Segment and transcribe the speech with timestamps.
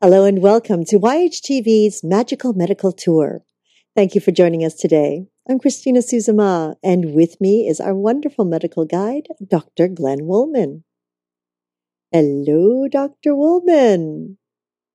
[0.00, 3.42] Hello and welcome to YHTV's Magical Medical Tour.
[3.96, 5.26] Thank you for joining us today.
[5.50, 9.88] I'm Christina Suzuma, and with me is our wonderful medical guide, Dr.
[9.88, 10.84] Glenn Wollman.
[12.12, 13.34] Hello, Dr.
[13.34, 14.36] Wollman.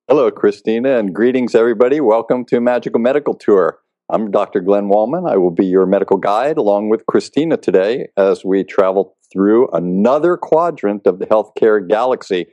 [0.08, 2.00] Hello, Christina, and greetings, everybody.
[2.00, 3.80] Welcome to Magical Medical Tour.
[4.08, 4.60] I'm Dr.
[4.60, 5.26] Glenn Wollman.
[5.28, 10.38] I will be your medical guide along with Christina today as we travel through another
[10.38, 12.46] quadrant of the healthcare galaxy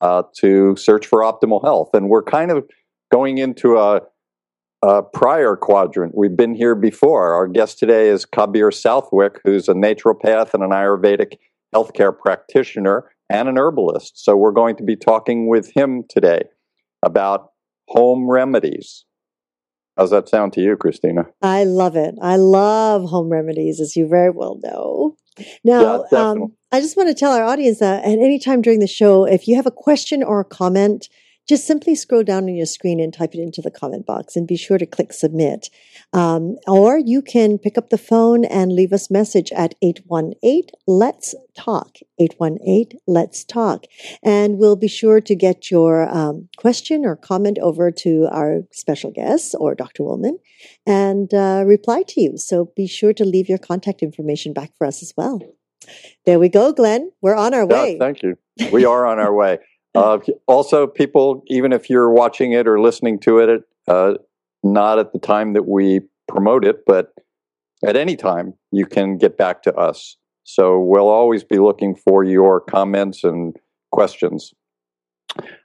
[0.00, 1.90] uh, to search for optimal health.
[1.92, 2.68] And we're kind of
[3.10, 4.02] going into a,
[4.82, 6.14] a, prior quadrant.
[6.16, 7.34] We've been here before.
[7.34, 11.38] Our guest today is Kabir Southwick, who's a naturopath and an Ayurvedic
[11.74, 14.22] healthcare practitioner and an herbalist.
[14.24, 16.42] So we're going to be talking with him today
[17.04, 17.50] about
[17.88, 19.04] home remedies.
[19.96, 21.26] How's that sound to you, Christina?
[21.42, 22.14] I love it.
[22.22, 25.16] I love home remedies, as you very well know.
[25.64, 28.80] Now, yeah, um, I just want to tell our audience that at any time during
[28.80, 31.08] the show, if you have a question or a comment,
[31.48, 34.46] just simply scroll down on your screen and type it into the comment box and
[34.46, 35.70] be sure to click submit.
[36.12, 41.34] Um, or you can pick up the phone and leave us message at 818 Let's
[41.56, 41.96] Talk.
[42.18, 43.86] 818 Let's Talk.
[44.22, 49.10] And we'll be sure to get your um, question or comment over to our special
[49.10, 50.02] guest or Dr.
[50.02, 50.38] Wollman
[50.86, 52.36] and uh, reply to you.
[52.36, 55.40] So be sure to leave your contact information back for us as well.
[56.26, 57.10] There we go, Glenn.
[57.20, 57.92] We're on our way.
[57.92, 58.36] Yeah, thank you.
[58.72, 59.58] We are on our way.
[59.94, 64.14] Uh, also, people, even if you're watching it or listening to it, uh,
[64.62, 67.14] not at the time that we promote it, but
[67.84, 70.16] at any time, you can get back to us.
[70.44, 73.56] So we'll always be looking for your comments and
[73.90, 74.54] questions.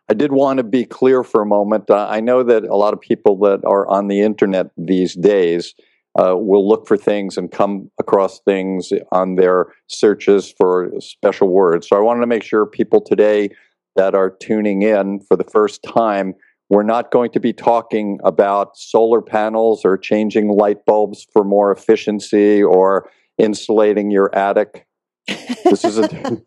[0.09, 1.89] I did want to be clear for a moment.
[1.89, 5.73] Uh, I know that a lot of people that are on the internet these days
[6.19, 11.87] uh, will look for things and come across things on their searches for special words.
[11.87, 13.49] So I wanted to make sure people today
[13.95, 16.33] that are tuning in for the first time,
[16.69, 21.71] we're not going to be talking about solar panels or changing light bulbs for more
[21.71, 24.87] efficiency or insulating your attic.
[25.27, 26.07] This is a,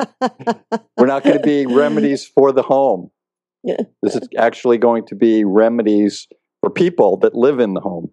[0.96, 3.10] we're not going to be remedies for the home.
[3.62, 3.82] Yeah.
[4.02, 6.26] This is actually going to be remedies
[6.60, 8.12] for people that live in the home.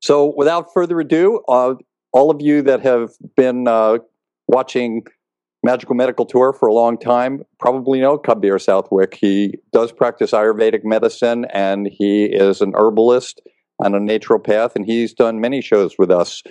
[0.00, 1.74] So, without further ado, uh,
[2.12, 3.98] all of you that have been uh,
[4.46, 5.02] watching
[5.64, 9.18] Magical Medical Tour for a long time probably know Kabir Southwick.
[9.20, 13.42] He does practice Ayurvedic medicine and he is an herbalist
[13.80, 16.42] and a naturopath, and he's done many shows with us.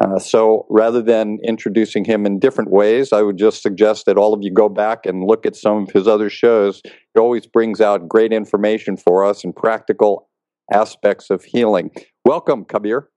[0.00, 4.32] Uh, so rather than introducing him in different ways, I would just suggest that all
[4.32, 6.80] of you go back and look at some of his other shows.
[6.84, 10.27] He always brings out great information for us and practical
[10.72, 11.90] aspects of healing.
[12.24, 13.08] Welcome, Kabir.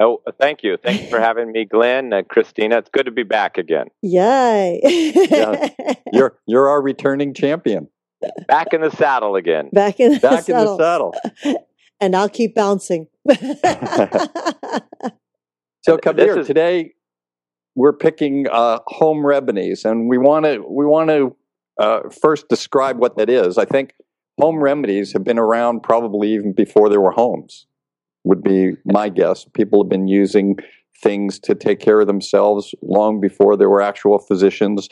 [0.00, 0.76] Oh, thank you.
[0.82, 2.78] Thanks for having me, Glenn, uh, Christina.
[2.78, 3.86] It's good to be back again.
[4.02, 4.80] Yay!
[5.30, 5.68] yeah,
[6.12, 7.88] you're you're our returning champion.
[8.48, 9.68] Back in the saddle again.
[9.72, 10.72] Back in the back saddle.
[10.72, 11.14] in the saddle.
[12.00, 13.06] and I'll keep bouncing.
[15.82, 16.46] so, Kabir, is...
[16.46, 16.94] today
[17.76, 21.36] we're picking uh, home remedies, and we want to we want to
[21.78, 23.58] uh, first describe what that is.
[23.58, 23.94] I think
[24.38, 27.66] home remedies have been around probably even before there were homes
[28.24, 29.44] would be my guess.
[29.54, 30.56] People have been using
[31.02, 34.88] things to take care of themselves long before there were actual physicians.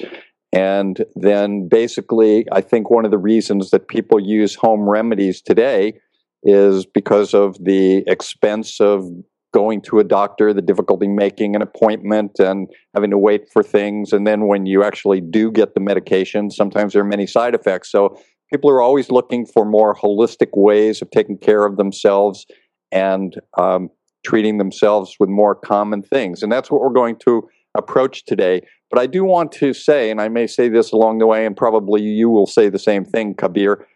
[0.53, 5.95] And then basically, I think one of the reasons that people use home remedies today
[6.43, 9.07] is because of the expense of
[9.53, 14.13] going to a doctor, the difficulty making an appointment and having to wait for things.
[14.13, 17.91] And then when you actually do get the medication, sometimes there are many side effects.
[17.91, 18.19] So
[18.53, 22.47] people are always looking for more holistic ways of taking care of themselves
[22.93, 23.89] and um,
[24.25, 26.43] treating themselves with more common things.
[26.43, 28.61] And that's what we're going to approach today.
[28.91, 31.57] But I do want to say, and I may say this along the way, and
[31.57, 33.87] probably you will say the same thing, Kabir,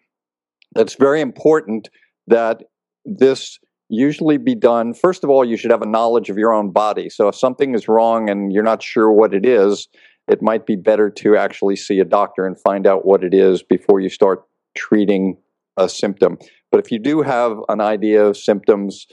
[0.74, 1.90] that's very important
[2.26, 2.62] that
[3.04, 4.94] this usually be done.
[4.94, 7.10] First of all, you should have a knowledge of your own body.
[7.10, 9.86] So if something is wrong and you're not sure what it is,
[10.28, 13.62] it might be better to actually see a doctor and find out what it is
[13.62, 14.42] before you start
[14.76, 15.36] treating
[15.76, 16.38] a symptom.
[16.70, 19.06] But if you do have an idea of symptoms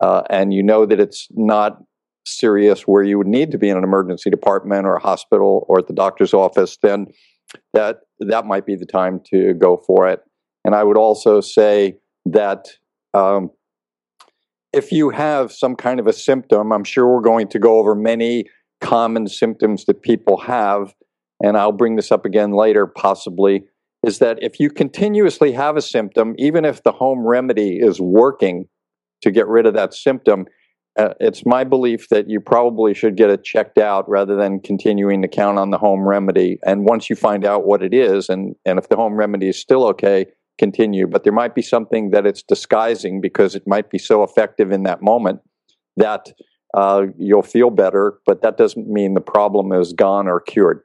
[0.00, 1.78] uh, and you know that it's not
[2.26, 5.78] serious where you would need to be in an emergency department or a hospital or
[5.78, 7.06] at the doctor's office, then
[7.72, 10.20] that that might be the time to go for it.
[10.64, 11.96] And I would also say
[12.26, 12.68] that
[13.14, 13.50] um,
[14.72, 17.94] if you have some kind of a symptom, I'm sure we're going to go over
[17.94, 18.44] many
[18.80, 20.94] common symptoms that people have,
[21.42, 23.64] and I'll bring this up again later possibly,
[24.06, 28.66] is that if you continuously have a symptom, even if the home remedy is working
[29.22, 30.46] to get rid of that symptom,
[30.98, 35.22] uh, it's my belief that you probably should get it checked out rather than continuing
[35.22, 36.58] to count on the home remedy.
[36.64, 39.60] And once you find out what it is, and, and if the home remedy is
[39.60, 40.26] still okay,
[40.58, 41.06] continue.
[41.06, 44.82] But there might be something that it's disguising because it might be so effective in
[44.82, 45.40] that moment
[45.96, 46.32] that
[46.74, 50.82] uh, you'll feel better, but that doesn't mean the problem is gone or cured.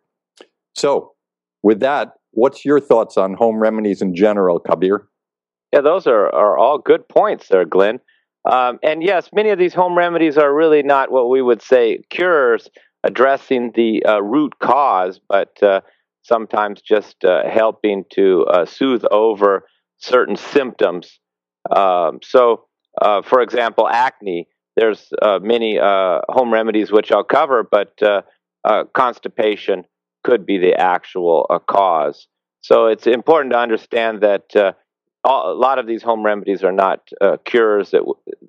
[0.76, 1.14] So,
[1.62, 5.08] with that, what's your thoughts on home remedies in general, Kabir?
[5.74, 8.00] Yeah, those are, are all good points there, Glenn.
[8.50, 12.04] Um, and yes, many of these home remedies are really not what we would say
[12.10, 12.70] cures,
[13.04, 15.82] addressing the uh, root cause, but uh,
[16.22, 19.66] sometimes just uh, helping to uh, soothe over
[19.98, 21.20] certain symptoms.
[21.76, 22.66] Um, so,
[23.02, 28.00] uh, for example, acne, there's uh, many home remedies which I'll cover, but
[28.94, 29.86] constipation
[30.26, 31.38] could be the actual
[31.68, 32.28] cause.
[32.62, 34.76] So it's important to understand that
[35.26, 38.04] a lot of these home remedies are not uh, cures that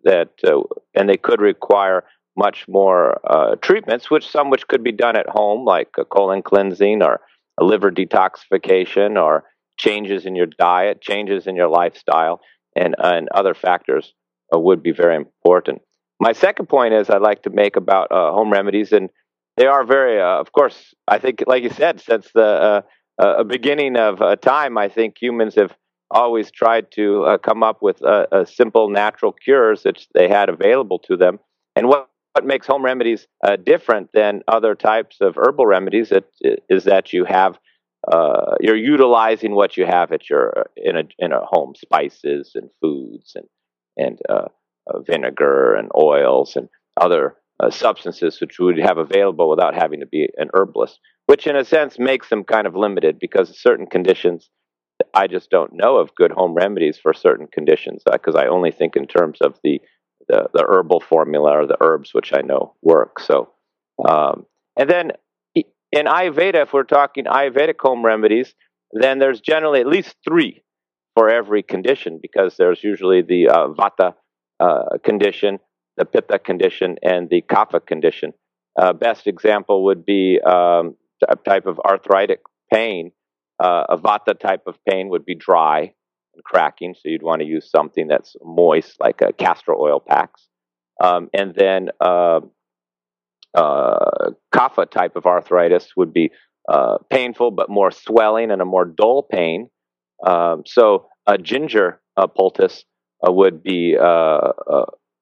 [0.05, 0.63] that uh,
[0.95, 2.05] and they could require
[2.37, 7.03] much more uh, treatments, which some which could be done at home, like colon cleansing
[7.03, 7.21] or
[7.61, 9.45] liver detoxification, or
[9.79, 12.41] changes in your diet, changes in your lifestyle,
[12.75, 14.15] and and other factors
[14.55, 15.81] uh, would be very important.
[16.21, 19.09] My second point is I'd like to make about uh, home remedies, and
[19.57, 22.85] they are very, uh, of course, I think, like you said, since the
[23.47, 25.75] beginning of time, I think humans have
[26.11, 30.49] always tried to uh, come up with uh, uh, simple natural cures that they had
[30.49, 31.39] available to them.
[31.75, 36.13] And what, what makes home remedies uh, different than other types of herbal remedies
[36.43, 37.59] is that you have
[38.13, 42.71] uh, you're utilizing what you have at your in a in a home spices and
[42.81, 43.47] foods and
[43.97, 44.47] and uh,
[45.01, 46.69] vinegar and oils and
[47.01, 47.35] other
[47.71, 51.65] substances which you would have available without having to be an herbalist, which in a
[51.65, 54.51] sense makes them kind of limited because certain conditions
[55.15, 58.71] I just don't know of good home remedies for certain conditions because uh, I only
[58.71, 59.81] think in terms of the,
[60.29, 63.21] the, the herbal formula or the herbs which I know work.
[63.21, 63.51] So,
[64.09, 65.13] um, and then
[65.55, 68.55] in Ayurveda, if we're talking Ayurvedic home remedies,
[68.93, 70.63] then there's generally at least three
[71.15, 74.15] for every condition because there's usually the uh, Vata
[74.61, 75.59] uh, condition,
[75.97, 78.33] the Pitta condition, and the Kapha condition.
[78.79, 80.97] Uh, best example would be um,
[81.29, 82.41] a type of arthritic
[82.73, 83.13] pain
[83.59, 85.93] uh, a vata type of pain would be dry
[86.35, 90.49] and cracking, so you'd want to use something that's moist, like a castor oil packs.
[91.03, 92.41] Um, and then uh,
[93.55, 96.31] uh, kapha type of arthritis would be
[96.69, 99.71] uh, painful, but more swelling and a more dull pain.
[100.27, 102.85] Um, so a ginger uh, poultice
[103.23, 103.97] would be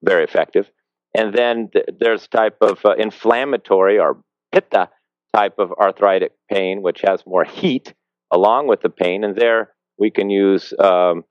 [0.05, 0.69] very effective.
[1.15, 4.21] And then th- there's type of inflammatory or
[4.51, 4.89] pitta
[5.33, 7.93] type of arthritic pain, which has more heat
[8.31, 9.23] along with the pain.
[9.23, 11.23] And there we can use, um,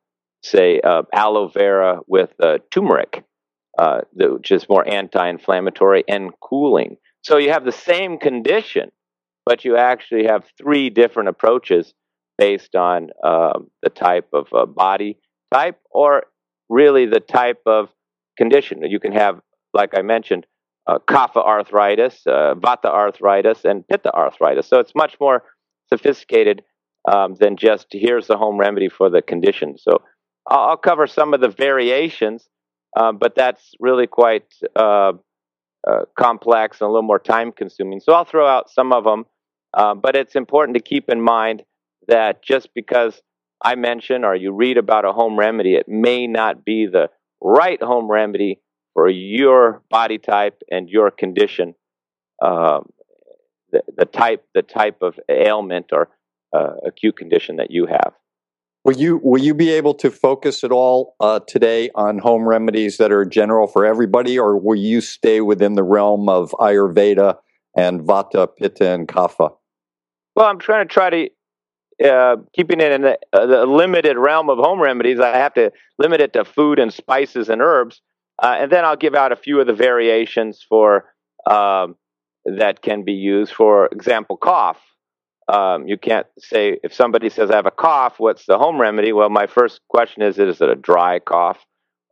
[0.43, 3.25] say, uh, aloe vera with uh, turmeric,
[3.79, 6.96] uh, which is more anti inflammatory and cooling.
[7.22, 8.91] So you have the same condition,
[9.46, 11.94] but you actually have three different approaches
[12.37, 15.19] based on um, the type of uh, body
[15.53, 16.25] type or
[16.69, 17.89] really the type of
[18.36, 18.82] condition.
[18.82, 19.41] You can have,
[19.72, 20.46] like I mentioned,
[20.86, 24.67] uh, kapha arthritis, uh, vata arthritis, and pitta arthritis.
[24.67, 25.44] So it's much more
[25.93, 26.62] sophisticated
[27.10, 29.76] um, than just here's the home remedy for the condition.
[29.79, 30.03] So
[30.46, 32.48] I'll, I'll cover some of the variations,
[32.96, 35.12] uh, but that's really quite uh,
[35.88, 38.00] uh, complex and a little more time consuming.
[38.00, 39.24] So I'll throw out some of them,
[39.74, 41.62] uh, but it's important to keep in mind
[42.08, 43.20] that just because
[43.62, 47.08] I mention or you read about a home remedy, it may not be the
[47.44, 48.60] right home remedy
[48.94, 51.74] for your body type and your condition.
[52.43, 52.91] Um,
[53.70, 56.08] the, the type, the type of ailment or
[56.56, 58.13] uh, acute condition that you have.
[58.84, 62.98] Will you will you be able to focus at all uh, today on home remedies
[62.98, 67.39] that are general for everybody, or will you stay within the realm of Ayurveda
[67.74, 69.55] and Vata, Pitta, and Kapha?
[70.36, 71.31] Well, I'm trying to try to
[72.03, 75.20] uh, keeping it in the, uh, limited realm of home remedies.
[75.20, 78.01] I have to limit it to food and spices and herbs,
[78.43, 81.13] uh, and then I'll give out a few of the variations for
[81.48, 81.96] um,
[82.44, 83.53] that can be used.
[83.53, 84.81] For example, cough.
[85.46, 89.13] Um, you can't say if somebody says I have a cough, what's the home remedy?
[89.13, 91.58] Well, my first question is: Is it a dry cough,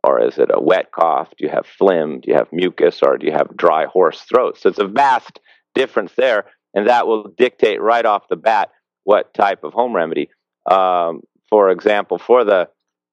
[0.03, 1.29] or is it a wet cough?
[1.37, 2.21] Do you have phlegm?
[2.21, 4.59] Do you have mucus, or do you have dry hoarse throat?
[4.59, 5.39] So it's a vast
[5.73, 8.69] difference there, and that will dictate right off the bat
[9.03, 10.29] what type of home remedy.
[10.69, 12.69] Um, for example, for the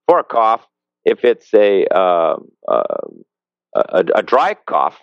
[0.06, 0.66] for a cough,
[1.04, 2.36] if it's a uh,
[2.68, 2.82] uh,
[3.74, 4.98] a, a, dry cough,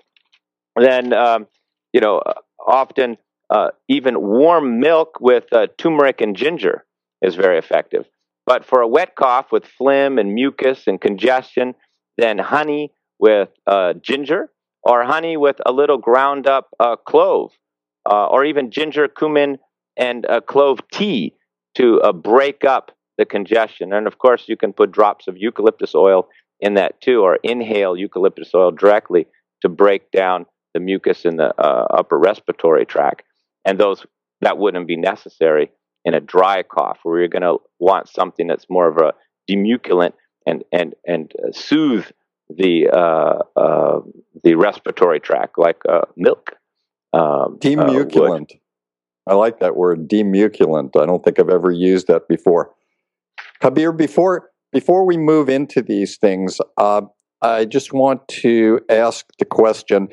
[0.80, 1.48] then um,
[1.94, 2.22] you know
[2.66, 3.18] often
[3.50, 6.86] uh, even warm milk with uh, turmeric and ginger
[7.22, 8.06] is very effective.
[8.46, 11.76] But for a wet cough with phlegm and mucus and congestion,
[12.18, 14.50] then honey with uh, ginger
[14.84, 17.52] or honey with a little ground up uh, clove
[18.10, 19.58] uh, or even ginger, cumin,
[19.98, 21.34] and a clove tea
[21.76, 23.94] to uh, break up the congestion.
[23.94, 26.28] And of course, you can put drops of eucalyptus oil
[26.60, 29.28] in that too, or inhale eucalyptus oil directly
[29.62, 33.24] to break down the mucus in the uh, upper respiratory tract.
[33.66, 34.06] And those
[34.42, 35.72] that wouldn't be necessary
[36.06, 39.14] in a dry cough, where you're going to want something that's more of a
[39.50, 40.14] demuculant
[40.46, 42.06] and and and uh, soothe
[42.50, 44.00] the uh, uh,
[44.44, 45.82] the respiratory tract, like
[46.16, 46.52] milk.
[47.14, 48.60] Um, demuculant.
[49.28, 51.00] I like that word, demuculant.
[51.00, 52.72] I don't think I've ever used that before.
[53.62, 57.02] Kabir, before before we move into these things, uh,
[57.42, 60.10] I just want to ask the question.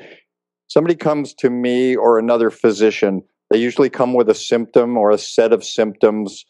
[0.67, 5.17] Somebody comes to me or another physician they usually come with a symptom or a
[5.17, 6.45] set of symptoms,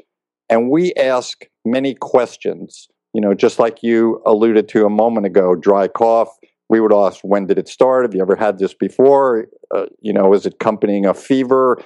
[0.50, 2.88] and we ask many questions.
[3.14, 6.30] You know, just like you alluded to a moment ago, dry cough.
[6.68, 8.06] We would ask, when did it start?
[8.06, 9.46] Have you ever had this before?
[9.74, 11.80] Uh, you know, is it accompanying a fever?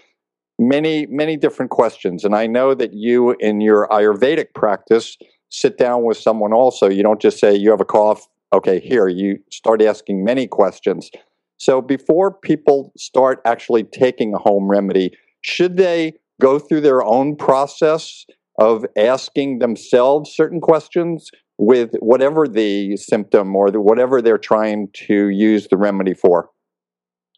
[0.60, 2.26] Many, many different questions.
[2.26, 5.18] And I know that you, in your Ayurvedic practice,
[5.50, 6.90] sit down with someone also.
[6.90, 8.28] You don't just say, you have a cough.
[8.52, 9.08] Okay, here.
[9.08, 11.10] You start asking many questions.
[11.58, 15.12] So before people start actually taking a home remedy,
[15.42, 18.26] should they go through their own process
[18.60, 25.30] of asking themselves certain questions with whatever the symptom or the, whatever they're trying to
[25.30, 26.50] use the remedy for?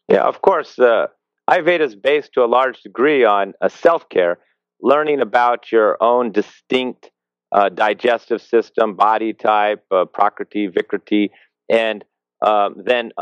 [0.08, 0.78] Yeah, of course.
[0.78, 1.06] Uh,
[1.52, 4.38] Ayurveda is based to a large degree on a self care,
[4.80, 7.10] learning about your own distinct
[7.52, 11.28] uh, digestive system, body type, uh, prakriti, vikriti,
[11.68, 12.04] and
[12.40, 13.12] um, then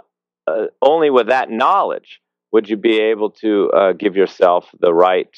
[0.46, 2.20] uh, only with that knowledge
[2.52, 5.34] would you be able to uh, give yourself the right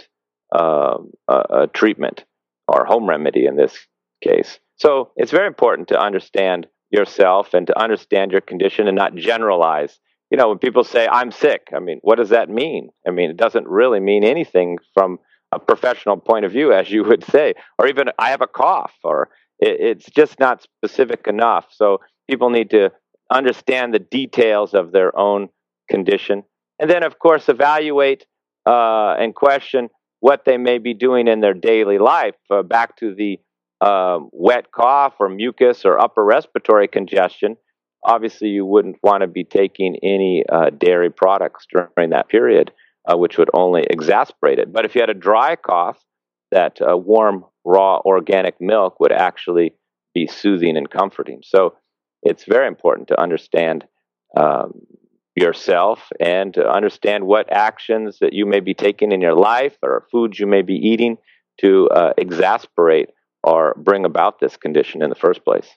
[0.54, 2.24] um, uh, uh, treatment
[2.68, 3.86] or home remedy in this
[4.22, 4.58] case.
[4.76, 9.98] So it's very important to understand yourself and to understand your condition and not generalize.
[10.32, 12.88] You know, when people say, I'm sick, I mean, what does that mean?
[13.06, 15.18] I mean, it doesn't really mean anything from
[15.52, 18.94] a professional point of view, as you would say, or even I have a cough,
[19.04, 21.66] or it, it's just not specific enough.
[21.70, 21.98] So
[22.30, 22.92] people need to
[23.30, 25.50] understand the details of their own
[25.90, 26.44] condition,
[26.78, 28.24] and then, of course, evaluate
[28.64, 32.36] uh, and question what they may be doing in their daily life.
[32.50, 33.38] Uh, back to the
[33.82, 37.58] uh, wet cough or mucus or upper respiratory congestion.
[38.04, 42.72] Obviously, you wouldn't want to be taking any uh, dairy products during that period,
[43.08, 44.72] uh, which would only exacerbate it.
[44.72, 45.98] But if you had a dry cough,
[46.50, 49.74] that uh, warm, raw, organic milk would actually
[50.14, 51.40] be soothing and comforting.
[51.42, 51.74] So
[52.22, 53.84] it's very important to understand
[54.36, 54.72] um,
[55.34, 60.06] yourself and to understand what actions that you may be taking in your life or
[60.10, 61.16] foods you may be eating
[61.60, 63.10] to uh, exasperate
[63.42, 65.68] or bring about this condition in the first place.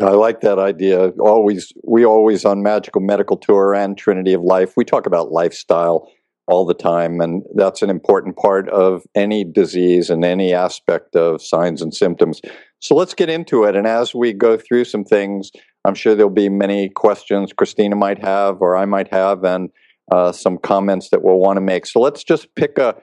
[0.00, 1.08] I like that idea.
[1.20, 6.08] Always, we always on Magical Medical Tour and Trinity of Life, we talk about lifestyle
[6.48, 11.40] all the time, and that's an important part of any disease and any aspect of
[11.40, 12.40] signs and symptoms.
[12.80, 13.76] So let's get into it.
[13.76, 15.52] And as we go through some things,
[15.84, 19.70] I'm sure there'll be many questions Christina might have or I might have, and
[20.10, 21.86] uh, some comments that we'll want to make.
[21.86, 22.96] So let's just pick a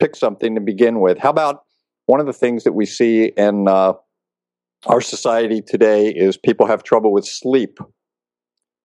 [0.00, 1.18] pick something to begin with.
[1.18, 1.64] How about
[2.06, 3.94] one of the things that we see in uh,
[4.86, 7.78] our society today is people have trouble with sleep.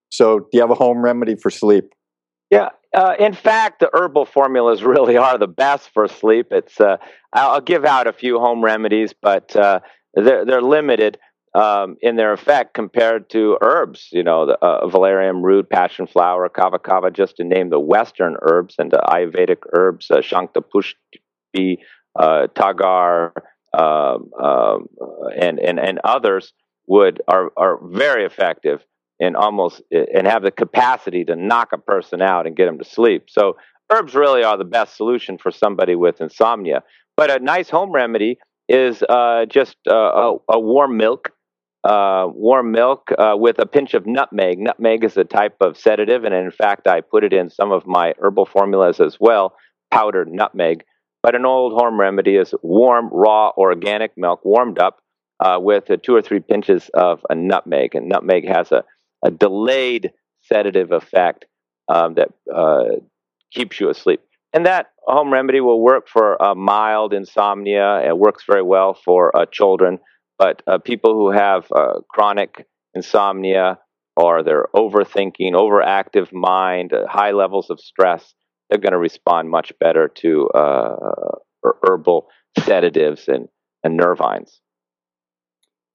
[0.09, 1.85] So, do you have a home remedy for sleep?
[2.49, 6.47] Yeah, uh, in fact, the herbal formulas really are the best for sleep.
[6.51, 6.97] It's uh,
[7.33, 9.79] I'll give out a few home remedies, but uh,
[10.13, 11.17] they're they're limited
[11.55, 14.09] um, in their effect compared to herbs.
[14.11, 18.35] You know, the uh, valerian root, passion flower, kava kava, just to name the Western
[18.41, 21.77] herbs and the Ayurvedic herbs, uh, Shankhapushpi,
[22.19, 23.31] uh, Tagar,
[23.73, 24.87] um, um,
[25.39, 26.53] and and and others
[26.87, 28.83] would are are very effective
[29.19, 32.85] and almost and have the capacity to knock a person out and get them to
[32.85, 33.25] sleep.
[33.29, 33.57] So
[33.91, 36.83] herbs really are the best solution for somebody with insomnia.
[37.15, 41.31] But a nice home remedy is uh, just uh, a, a, warm milk,
[41.83, 44.57] uh, warm milk uh, with a pinch of nutmeg.
[44.57, 47.85] Nutmeg is a type of sedative, and in fact, I put it in some of
[47.85, 49.55] my herbal formulas as well,
[49.91, 50.85] powdered nutmeg.
[51.23, 54.99] But an old home remedy is warm, raw, organic milk warmed up
[55.39, 57.95] uh, with two or three pinches of a nutmeg.
[57.95, 58.83] And nutmeg has a
[59.25, 60.11] a delayed
[60.41, 61.45] sedative effect
[61.87, 62.97] um, that uh,
[63.53, 64.21] keeps you asleep.
[64.53, 68.01] and that home remedy will work for uh, mild insomnia.
[68.07, 69.99] It works very well for uh, children,
[70.37, 73.79] but uh, people who have uh, chronic insomnia
[74.15, 78.33] or they're overthinking, overactive mind, uh, high levels of stress,
[78.73, 80.95] they're going to respond much better to uh,
[81.83, 82.27] herbal
[82.57, 83.47] sedatives and,
[83.83, 84.49] and nervines.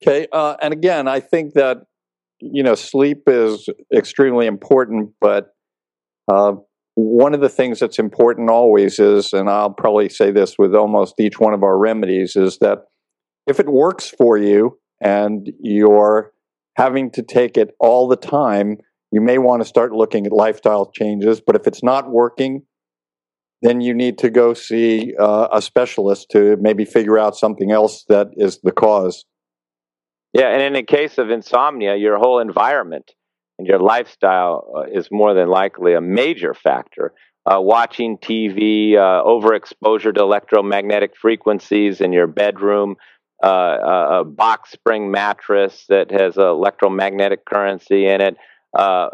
[0.01, 1.79] Okay, and again, I think that
[2.41, 5.49] you know sleep is extremely important, but
[6.95, 11.19] one of the things that's important always is, and I'll probably say this with almost
[11.19, 12.85] each one of our remedies, is that
[13.49, 16.33] if it works for you and you're
[16.77, 18.79] having to take it all the time,
[19.11, 21.41] you may want to start looking at lifestyle changes.
[21.41, 22.63] But if it's not working,
[23.63, 28.05] then you need to go see uh, a specialist to maybe figure out something else
[28.09, 29.25] that is the cause.
[30.33, 33.13] Yeah, and in the case of insomnia, your whole environment
[33.59, 37.13] and your lifestyle uh, is more than likely a major factor.
[37.51, 42.97] Uh, watching TV, uh, overexposure to electromagnetic frequencies in your bedroom,
[43.43, 48.37] uh, a box spring mattress that has electromagnetic currency in it,
[48.77, 49.09] uh,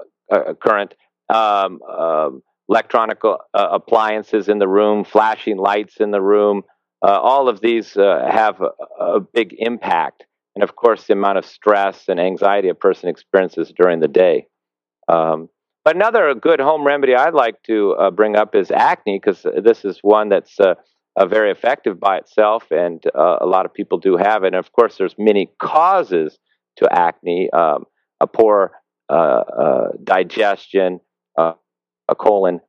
[0.61, 0.95] current,
[1.33, 6.63] um, um electronic uh, appliances in the room, flashing lights in the room.
[7.03, 8.71] all of these have a,
[9.03, 13.73] a big impact and of course the amount of stress and anxiety a person experiences
[13.77, 14.47] during the day.
[15.09, 15.49] Um,
[15.85, 19.85] but another good home remedy I'd like to uh, bring up is acne, because this
[19.85, 20.75] is one that's uh,
[21.17, 24.49] uh, very effective by itself, and uh, a lot of people do have it.
[24.49, 26.39] And of course, there's many causes
[26.79, 27.85] to acne: um,
[28.19, 28.73] a poor
[29.11, 31.01] uh, uh, digestion,
[32.09, 32.61] a colon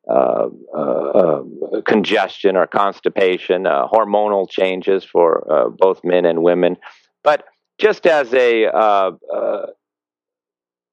[1.85, 6.77] congestion or constipation, hormonal changes for both men and women.
[7.23, 7.45] But
[7.79, 9.65] just as a uh, uh,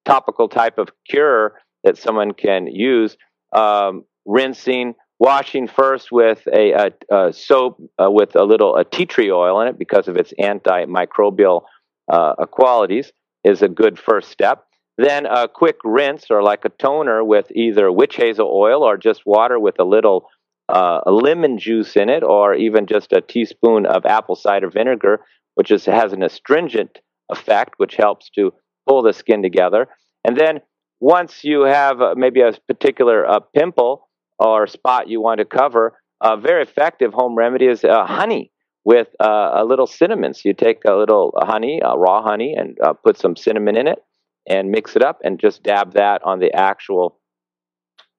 [0.04, 3.16] topical type of cure that someone can use,
[3.52, 9.07] um, rinsing, washing first with a, a, a soap uh, with a little a tea
[9.07, 11.62] tree oil in it because of its antimicrobial
[12.11, 13.12] uh, qualities
[13.44, 14.64] is a good first step.
[14.98, 19.22] Then a quick rinse or like a toner with either witch hazel oil or just
[19.24, 20.28] water with a little
[20.68, 25.20] uh, lemon juice in it, or even just a teaspoon of apple cider vinegar
[25.55, 26.98] which is, has an astringent
[27.31, 28.52] effect, which helps to
[28.88, 29.88] pull the skin together.
[30.24, 30.61] And then
[31.00, 35.98] once you have uh, maybe a particular uh, pimple or spot you want to cover,
[36.22, 38.50] a very effective home remedy is uh, honey
[38.85, 40.35] with uh, a little cinnamon.
[40.35, 44.02] So you take a little honey, raw honey, and uh, put some cinnamon in it
[44.48, 47.18] and mix it up and just dab that on the actual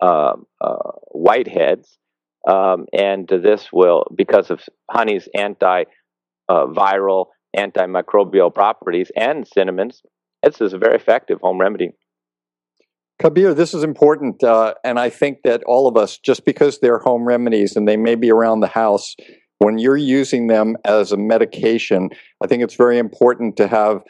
[0.02, 1.98] um, uh, whiteheads.
[2.48, 5.84] Um, and this will, because of honey's anti
[6.50, 6.66] uh,
[7.56, 10.02] antimicrobial properties and cinnamons.
[10.44, 11.92] This is a very effective home remedy.
[13.20, 16.98] Kabir, this is important, uh, and I think that all of us, just because they're
[16.98, 19.16] home remedies and they may be around the house,
[19.60, 22.10] when you're using them as a medication,
[22.44, 24.02] I think it's very important to have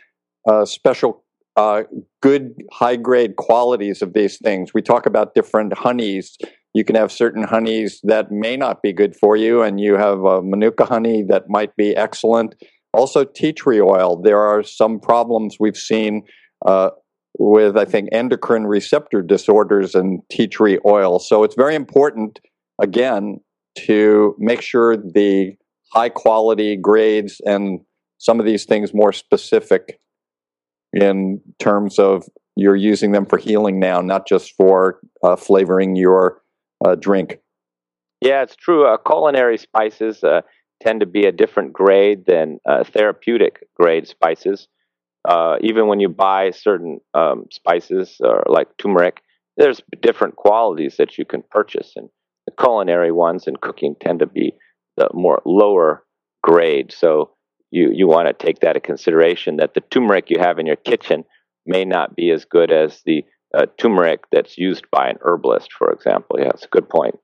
[0.49, 1.22] uh, special,
[1.55, 1.83] uh,
[2.21, 4.73] good, high grade qualities of these things.
[4.73, 6.37] We talk about different honeys
[6.73, 10.23] you can have certain honeys that may not be good for you, and you have
[10.23, 12.55] a manuka honey that might be excellent.
[12.93, 14.21] Also, tea tree oil.
[14.21, 16.23] There are some problems we've seen
[16.65, 16.89] uh,
[17.37, 21.19] with, I think, endocrine receptor disorders and tea tree oil.
[21.19, 22.39] So it's very important,
[22.81, 23.39] again,
[23.85, 25.55] to make sure the
[25.91, 27.81] high quality grades and
[28.17, 29.99] some of these things more specific
[30.93, 32.23] in terms of
[32.55, 36.41] you're using them for healing now, not just for uh, flavoring your
[36.85, 37.39] uh, drink.
[38.21, 38.85] Yeah, it's true.
[38.87, 40.41] Uh, culinary spices uh,
[40.81, 44.67] tend to be a different grade than uh, therapeutic grade spices.
[45.27, 49.21] Uh, even when you buy certain um, spices, like turmeric,
[49.57, 52.09] there's different qualities that you can purchase, and
[52.45, 54.53] the culinary ones in cooking tend to be
[54.97, 56.03] the more lower
[56.43, 56.91] grade.
[56.91, 57.31] So
[57.73, 60.75] you you want to take that into consideration that the turmeric you have in your
[60.75, 61.25] kitchen
[61.65, 63.25] may not be as good as the
[63.57, 66.37] uh, turmeric that's used by an herbalist, for example.
[66.39, 67.15] Yeah, it's a good point.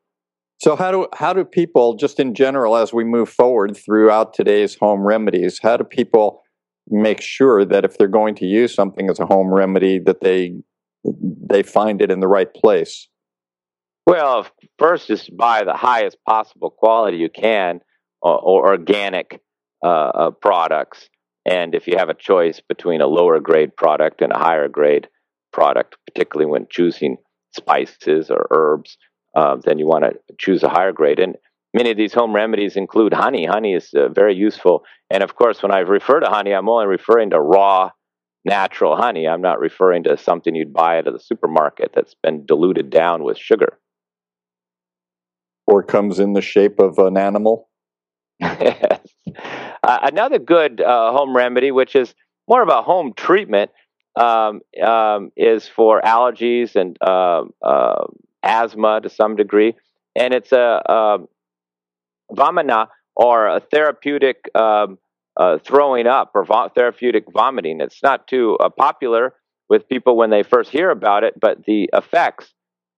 [0.60, 4.76] So how do how do people, just in general, as we move forward throughout today's
[4.76, 6.42] home remedies, how do people
[6.88, 10.56] make sure that if they're going to use something as a home remedy, that they
[11.06, 13.08] they find it in the right place?
[14.08, 14.48] Well,
[14.80, 17.82] first is buy the highest possible quality you can,
[18.22, 19.40] or, or organic
[19.84, 21.10] uh, uh, products.
[21.46, 25.08] And if you have a choice between a lower grade product and a higher grade
[25.52, 27.18] product, particularly when choosing
[27.56, 28.98] spices or herbs,
[29.36, 31.20] uh, then you want to choose a higher grade.
[31.20, 31.36] And
[31.74, 33.46] many of these home remedies include honey.
[33.46, 34.84] Honey is uh, very useful.
[35.10, 37.92] And of course, when I refer to honey, I'm only referring to raw,
[38.46, 39.28] natural honey.
[39.28, 43.38] I'm not referring to something you'd buy at the supermarket that's been diluted down with
[43.38, 43.80] sugar.
[45.68, 47.70] or comes in the shape of an animal.
[49.90, 52.14] Uh, another good uh, home remedy, which is
[52.48, 53.72] more of a home treatment,
[54.16, 58.06] um, um, is for allergies and uh, uh
[58.44, 59.74] asthma to some degree,
[60.16, 61.18] and it's a, a
[62.32, 65.00] vamana or a therapeutic um,
[65.38, 67.82] uh, throwing up or vo- therapeutic vomiting.
[67.82, 69.34] It's not too uh, popular
[69.70, 72.54] with people when they first hear about it, but the effects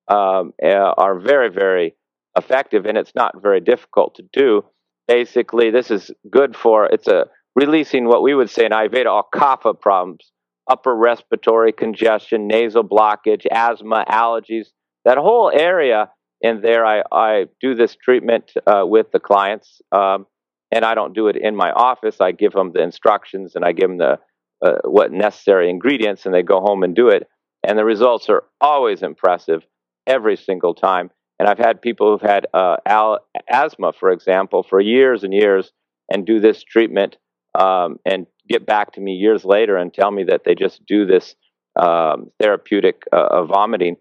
[0.10, 1.96] um, are very, very
[2.38, 4.66] effective, and it's not very difficult to do.
[5.12, 9.28] Basically, this is good for it's a releasing what we would say in Ayurveda all
[9.34, 10.32] kapha problems,
[10.70, 14.68] upper respiratory congestion, nasal blockage, asthma, allergies.
[15.04, 20.28] That whole area in there, I, I do this treatment uh, with the clients, um,
[20.72, 22.22] and I don't do it in my office.
[22.22, 24.18] I give them the instructions and I give them the
[24.66, 27.28] uh, what necessary ingredients, and they go home and do it.
[27.68, 29.64] And the results are always impressive
[30.08, 31.10] every single time.
[31.42, 35.72] And I've had people who've had uh, al- asthma, for example, for years and years,
[36.08, 37.18] and do this treatment
[37.58, 41.08] um, and get back to me years later and tell me that they just do
[41.08, 41.34] this
[41.82, 43.96] um, therapeutic uh, vomiting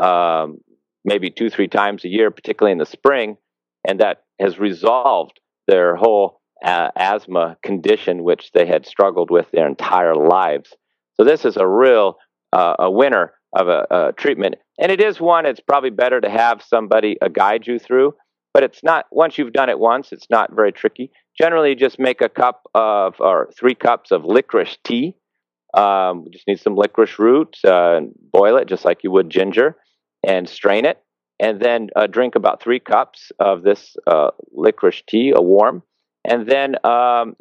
[0.00, 0.58] um,
[1.04, 3.38] maybe two, three times a year, particularly in the spring,
[3.84, 9.66] and that has resolved their whole uh, asthma condition, which they had struggled with their
[9.66, 10.72] entire lives.
[11.16, 12.18] So this is a real
[12.52, 15.46] uh, a winner of a, a, treatment, and it is one.
[15.46, 18.14] It's probably better to have somebody uh, guide you through,
[18.52, 19.06] but it's not.
[19.10, 21.10] Once you've done it once, it's not very tricky.
[21.38, 25.14] Generally, just make a cup of or three cups of licorice tea.
[25.74, 28.00] Um, just need some licorice root, uh,
[28.32, 29.76] boil it just like you would ginger,
[30.24, 31.02] and strain it,
[31.40, 35.82] and then uh, drink about three cups of this uh, licorice tea, a warm
[36.24, 37.36] and then um,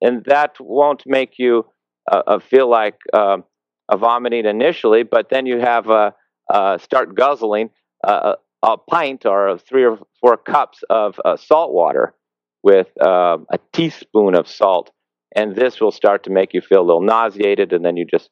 [0.00, 1.66] and that won't make you
[2.10, 6.12] uh, uh feel like a vomiting initially, but then you have a
[6.52, 7.70] uh, start guzzling
[8.04, 12.14] uh, a pint or three or four cups of uh, salt water
[12.62, 14.90] with um, a teaspoon of salt,
[15.34, 18.30] and this will start to make you feel a little nauseated, and then you just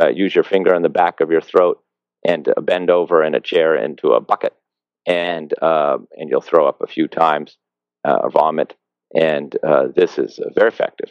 [0.00, 1.82] uh, use your finger in the back of your throat
[2.26, 4.54] and bend over in a chair into a bucket,
[5.06, 7.58] and um, and you'll throw up a few times
[8.04, 8.74] or vomit
[9.14, 11.10] and uh, this is uh, very effective.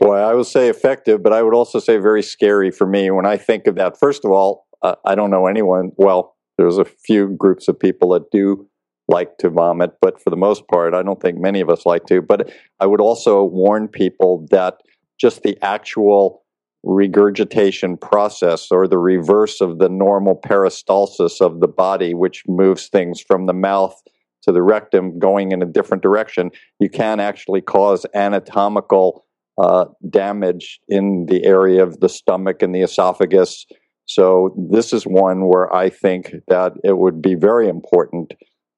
[0.00, 3.26] Well, I will say effective, but I would also say very scary for me when
[3.26, 3.98] I think of that.
[3.98, 5.92] First of all, uh, I don't know anyone.
[5.96, 8.68] Well, there's a few groups of people that do
[9.08, 12.06] like to vomit, but for the most part, I don't think many of us like
[12.06, 12.22] to.
[12.22, 14.78] But I would also warn people that
[15.20, 16.42] just the actual
[16.84, 23.20] regurgitation process or the reverse of the normal peristalsis of the body, which moves things
[23.20, 24.00] from the mouth
[24.42, 29.24] to the rectum going in a different direction, you can actually cause anatomical
[29.58, 33.66] uh, damage in the area of the stomach and the esophagus.
[34.06, 38.34] So, this is one where I think that it would be very important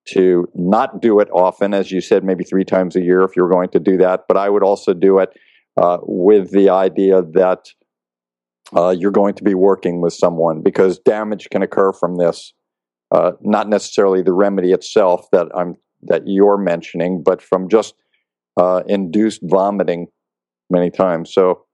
[0.08, 3.48] to not do it often, as you said, maybe three times a year if you're
[3.48, 4.24] going to do that.
[4.28, 5.30] But I would also do it
[5.80, 7.70] uh, with the idea that
[8.76, 12.52] uh, you're going to be working with someone because damage can occur from this
[13.14, 17.94] uh, not necessarily the remedy itself that I'm that you're mentioning, but from just
[18.60, 20.08] uh, induced vomiting
[20.68, 21.32] many times.
[21.32, 21.64] So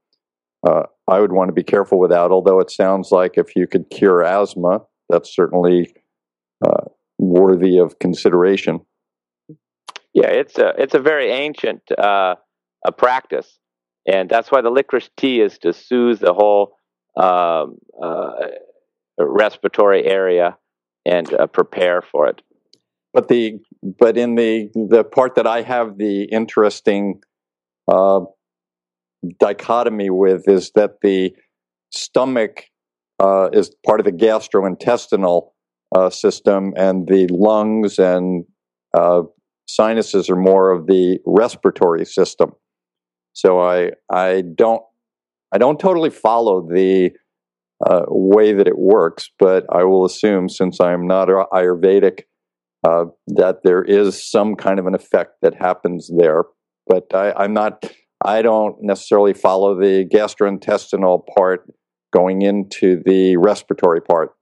[0.66, 2.31] uh, I would want to be careful with that.
[2.31, 5.92] Although it sounds like if you could cure asthma, that's certainly
[6.64, 6.85] uh,
[7.18, 8.81] worthy of consideration.
[10.14, 12.37] Yeah, it's a it's a very ancient uh,
[12.87, 13.59] a practice,
[14.07, 16.77] and that's why the licorice tea is to soothe the whole
[17.16, 18.33] um, uh,
[19.18, 20.57] respiratory area
[21.05, 22.40] and uh, prepare for it.
[23.12, 27.23] But the but in the the part that I have the interesting
[27.88, 28.20] uh,
[29.38, 31.33] dichotomy with is that the
[31.92, 32.64] stomach
[33.18, 35.50] uh, is part of the gastrointestinal
[35.94, 38.44] uh, system, and the lungs and
[38.96, 39.22] uh,
[39.68, 42.52] sinuses are more of the respiratory system.
[43.33, 44.83] So I I don't
[45.52, 47.11] I don't totally follow the
[47.85, 52.20] uh, way that it works, but I will assume, since I am not Ayurvedic,
[52.87, 56.44] uh, that there is some kind of an effect that happens there.
[56.87, 57.85] But I, am not,
[58.22, 61.72] I don't necessarily follow the gastrointestinal part
[62.12, 64.35] going into the respiratory part.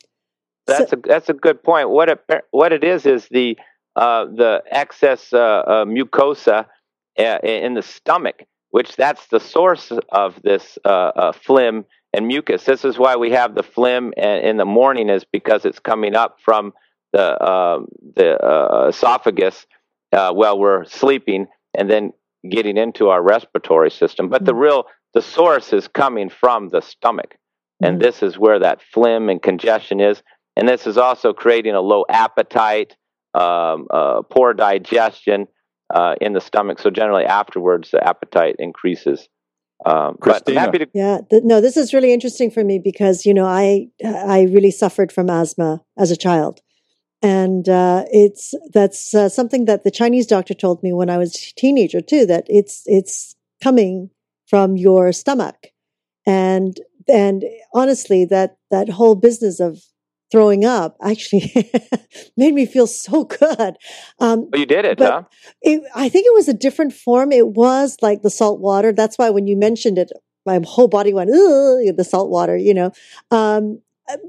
[0.66, 1.88] That's a that's a good point.
[1.88, 3.56] What it what it is is the
[3.96, 6.66] uh, the excess uh, uh, mucosa
[7.18, 10.78] uh, in the stomach, which that's the source of this
[11.42, 12.64] phlegm and mucus.
[12.64, 16.36] This is why we have the phlegm in the morning, is because it's coming up
[16.44, 16.72] from
[17.12, 17.80] the uh,
[18.16, 19.66] the uh, esophagus
[20.12, 22.12] uh, while we're sleeping, and then
[22.48, 24.28] getting into our respiratory system.
[24.28, 24.46] But mm-hmm.
[24.46, 24.84] the real
[25.14, 27.36] the source is coming from the stomach,
[27.82, 28.02] and mm-hmm.
[28.02, 30.22] this is where that phlegm and congestion is.
[30.56, 32.96] And this is also creating a low appetite,
[33.32, 35.46] um, uh, poor digestion
[35.94, 36.80] uh, in the stomach.
[36.80, 39.28] So generally afterwards, the appetite increases.
[39.86, 40.88] Um, but I'm happy to.
[40.92, 44.72] Yeah, th- no, this is really interesting for me because you know I I really
[44.72, 46.60] suffered from asthma as a child,
[47.22, 51.34] and uh, it's that's uh, something that the Chinese doctor told me when I was
[51.34, 52.26] a teenager too.
[52.26, 54.10] That it's it's coming
[54.46, 55.68] from your stomach,
[56.26, 56.78] and
[57.08, 59.82] and honestly, that that whole business of
[60.30, 61.52] throwing up actually
[62.36, 63.76] made me feel so good.
[64.20, 65.22] Um, you did it, huh?
[65.62, 67.32] It, I think it was a different form.
[67.32, 68.92] It was like the salt water.
[68.92, 70.12] That's why when you mentioned it,
[70.46, 72.92] my whole body went, the salt water, you know.
[73.30, 73.80] Um,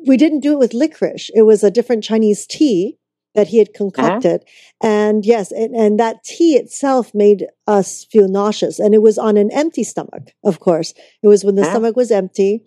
[0.06, 1.30] we didn't do it with licorice.
[1.34, 2.98] It was a different Chinese tea
[3.36, 3.78] that he had uh-huh.
[3.78, 4.42] concocted.
[4.42, 4.88] Uh-huh.
[4.88, 8.80] And yes, and, and, that tea itself made us feel nauseous.
[8.80, 10.94] And it was on an empty stomach, of course.
[11.22, 11.72] It was when the uh-huh.
[11.72, 12.64] stomach was empty.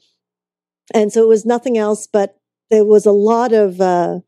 [0.94, 2.36] And so it was nothing else but
[2.70, 4.20] there was a lot of, uh,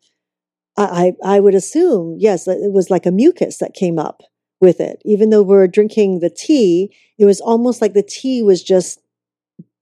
[0.77, 4.23] I, I would assume, yes, it was like a mucus that came up
[4.61, 5.01] with it.
[5.05, 9.01] Even though we are drinking the tea, it was almost like the tea was just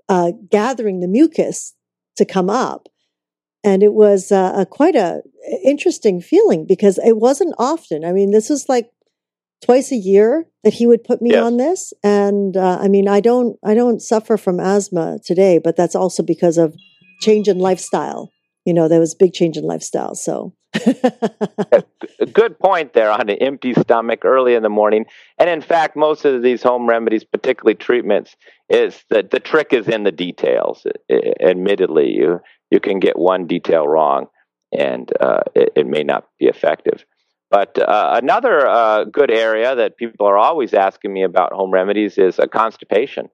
[0.09, 1.75] uh, gathering the mucus
[2.17, 2.89] to come up.
[3.65, 5.23] And it was uh, a quite a
[5.65, 8.05] interesting feeling because it wasn't often.
[8.05, 8.91] I mean, this was like
[9.65, 11.45] twice a year that he would put me yes.
[11.45, 11.93] on this.
[12.03, 16.23] And uh, I mean, I don't, I don't suffer from asthma today, but that's also
[16.23, 16.75] because of
[17.21, 18.33] change in lifestyle
[18.65, 20.15] you know, there was a big change in lifestyle.
[20.15, 20.55] So,
[22.33, 25.07] good point there on an empty stomach early in the morning.
[25.39, 28.37] And in fact, most of these home remedies, particularly treatments,
[28.69, 30.87] is that the trick is in the details.
[31.41, 32.41] admittedly, you
[32.73, 34.29] you can get one detail wrong,
[34.73, 37.05] and uh, it, it, may not be effective.
[37.51, 42.17] But uh, another uh, good area that people are always asking me about home remedies
[42.17, 43.29] is constipation.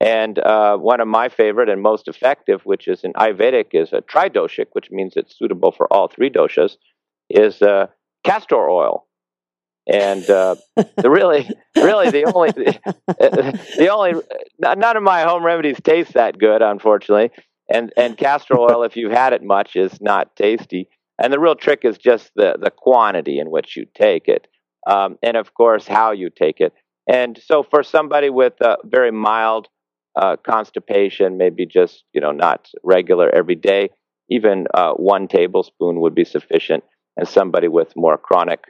[0.00, 4.00] And uh, one of my favorite and most effective, which is in Ayurvedic, is a
[4.00, 6.76] tridoshic, which means it's suitable for all three doshas,
[7.28, 7.88] is uh,
[8.24, 9.06] castor oil.
[9.86, 10.54] And uh,
[10.96, 11.46] the really,
[11.76, 12.52] really the only,
[13.06, 14.14] the only,
[14.58, 17.32] none of my home remedies taste that good, unfortunately.
[17.68, 20.88] And and castor oil, if you've had it much, is not tasty.
[21.20, 24.46] And the real trick is just the the quantity in which you take it,
[24.86, 26.72] um, and of course how you take it.
[27.06, 29.68] And so, for somebody with a very mild
[30.16, 33.90] uh, constipation, maybe just you know not regular every day.
[34.30, 36.84] Even uh, one tablespoon would be sufficient,
[37.16, 38.64] and somebody with more chronic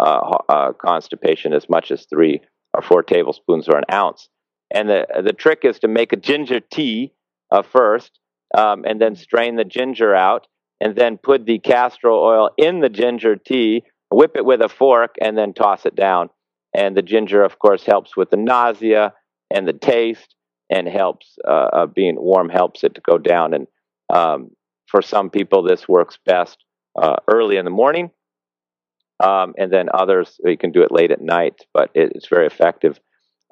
[0.00, 2.40] uh, uh, constipation, as much as three
[2.74, 4.28] or four tablespoons or an ounce.
[4.70, 7.12] And the the trick is to make a ginger tea
[7.50, 8.18] uh, first,
[8.56, 10.46] um, and then strain the ginger out,
[10.80, 15.14] and then put the castor oil in the ginger tea, whip it with a fork,
[15.20, 16.28] and then toss it down.
[16.74, 19.12] And the ginger, of course, helps with the nausea
[19.54, 20.34] and the taste
[20.70, 23.52] and helps uh, uh, being warm helps it to go down.
[23.54, 23.66] And
[24.12, 24.50] um,
[24.86, 26.64] for some people, this works best
[27.00, 28.10] uh, early in the morning,
[29.22, 32.46] um, and then others you can do it late at night, but it, it's very
[32.46, 32.98] effective.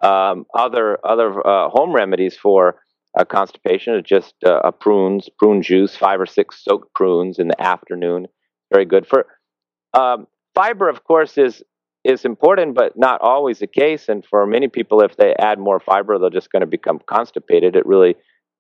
[0.02, 2.76] Um, other other uh, home remedies for
[3.18, 8.26] uh, constipation just uh, prunes, prune juice, five or six soaked prunes in the afternoon.
[8.72, 9.26] Very good for
[9.94, 10.88] um, fiber.
[10.88, 11.62] Of course, is
[12.04, 14.08] is important, but not always the case.
[14.08, 17.76] And for many people, if they add more fiber, they're just going to become constipated.
[17.76, 18.14] It really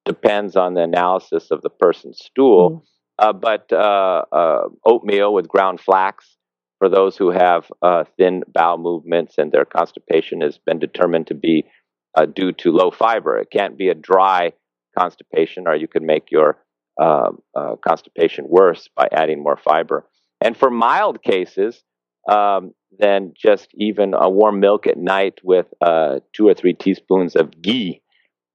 [0.04, 2.70] depends on the analysis of the person's stool.
[2.70, 2.82] Mm.
[3.18, 6.36] Uh, but uh, uh, oatmeal with ground flax
[6.78, 11.34] for those who have uh, thin bowel movements and their constipation has been determined to
[11.34, 11.66] be
[12.14, 13.38] uh, due to low fiber.
[13.38, 14.52] It can't be a dry
[14.98, 16.58] constipation, or you could make your
[17.00, 20.06] um, uh, constipation worse by adding more fiber.
[20.40, 21.82] And for mild cases,
[22.28, 27.36] um, then just even a warm milk at night with uh, two or three teaspoons
[27.36, 28.02] of ghee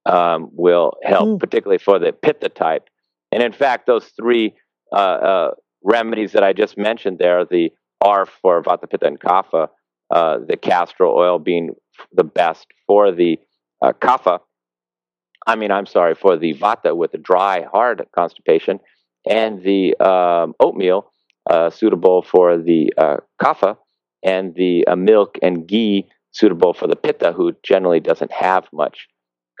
[0.04, 1.40] um, will help, mm.
[1.40, 2.88] particularly for the pitta type.
[3.32, 4.54] And in fact, those three
[4.92, 5.50] uh, uh,
[5.82, 9.68] remedies that I just mentioned there, the R for Vata, Pitta, and Kapha,
[10.10, 11.74] uh, the castor oil being
[12.12, 13.38] the best for the
[13.82, 14.40] uh, Kapha.
[15.46, 18.80] I mean, I'm sorry, for the Vata with the dry, hard constipation,
[19.28, 21.12] and the um, oatmeal
[21.48, 23.76] uh, suitable for the uh, kapha,
[24.24, 29.06] and the uh, milk and ghee suitable for the pitta, who generally doesn't have much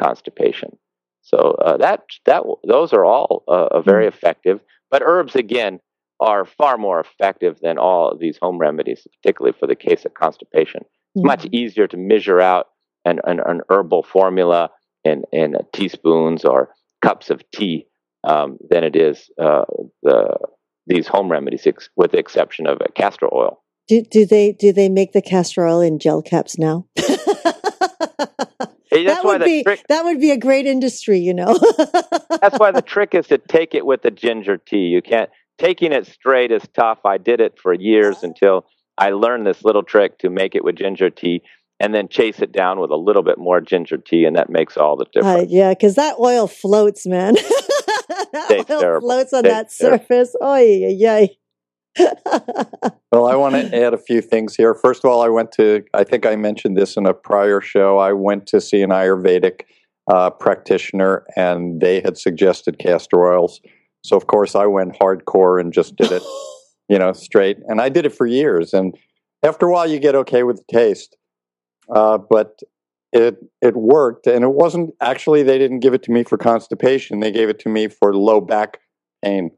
[0.02, 0.76] constipation.
[1.22, 4.14] So uh, that that those are all uh, very hmm.
[4.14, 4.60] effective.
[4.90, 5.80] But herbs again
[6.20, 10.14] are far more effective than all of these home remedies, particularly for the case of
[10.14, 10.82] constipation.
[10.82, 11.26] It's mm-hmm.
[11.26, 12.66] much easier to measure out
[13.04, 14.70] an, an, an herbal formula
[15.04, 16.70] in, in teaspoons or
[17.02, 17.86] cups of tea
[18.24, 19.64] um, than it is uh,
[20.02, 20.36] the
[20.88, 23.62] these home remedies, ex- with the exception of castor oil.
[23.88, 26.86] Do, do they do they make the castor oil in gel caps now?
[28.96, 31.58] Hey, that would be trick, that would be a great industry, you know.
[32.40, 34.86] that's why the trick is to take it with the ginger tea.
[34.86, 36.98] You can't taking it straight is tough.
[37.04, 38.66] I did it for years until
[38.98, 41.42] I learned this little trick to make it with ginger tea
[41.78, 44.78] and then chase it down with a little bit more ginger tea, and that makes
[44.78, 45.50] all the Uh, difference.
[45.52, 47.34] yeah, because that oil floats, man.
[48.32, 49.06] that Tastes oil terrible.
[49.08, 50.34] floats on Tastes that surface.
[50.40, 51.26] Oh, yeah,
[53.12, 54.74] Well, I want to add a few things here.
[54.74, 57.98] First of all, I went to, I think I mentioned this in a prior show.
[57.98, 59.62] I went to see an Ayurvedic
[60.10, 63.60] uh, practitioner, and they had suggested castor oils.
[64.06, 66.22] So, of course, I went hardcore and just did it,
[66.88, 67.58] you know, straight.
[67.66, 68.72] And I did it for years.
[68.72, 68.96] And
[69.42, 71.16] after a while, you get okay with the taste.
[71.88, 72.60] Uh, but
[73.12, 75.42] it it worked, and it wasn't actually.
[75.44, 77.20] They didn't give it to me for constipation.
[77.20, 78.80] They gave it to me for low back
[79.24, 79.50] pain,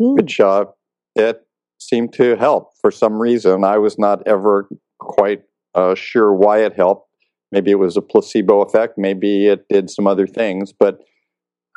[0.00, 0.14] Hmm.
[0.14, 0.66] which uh,
[1.14, 1.42] it
[1.78, 3.64] seemed to help for some reason.
[3.64, 4.68] I was not ever
[4.98, 5.42] quite
[5.74, 7.10] uh, sure why it helped.
[7.52, 8.98] Maybe it was a placebo effect.
[8.98, 11.00] Maybe it did some other things, but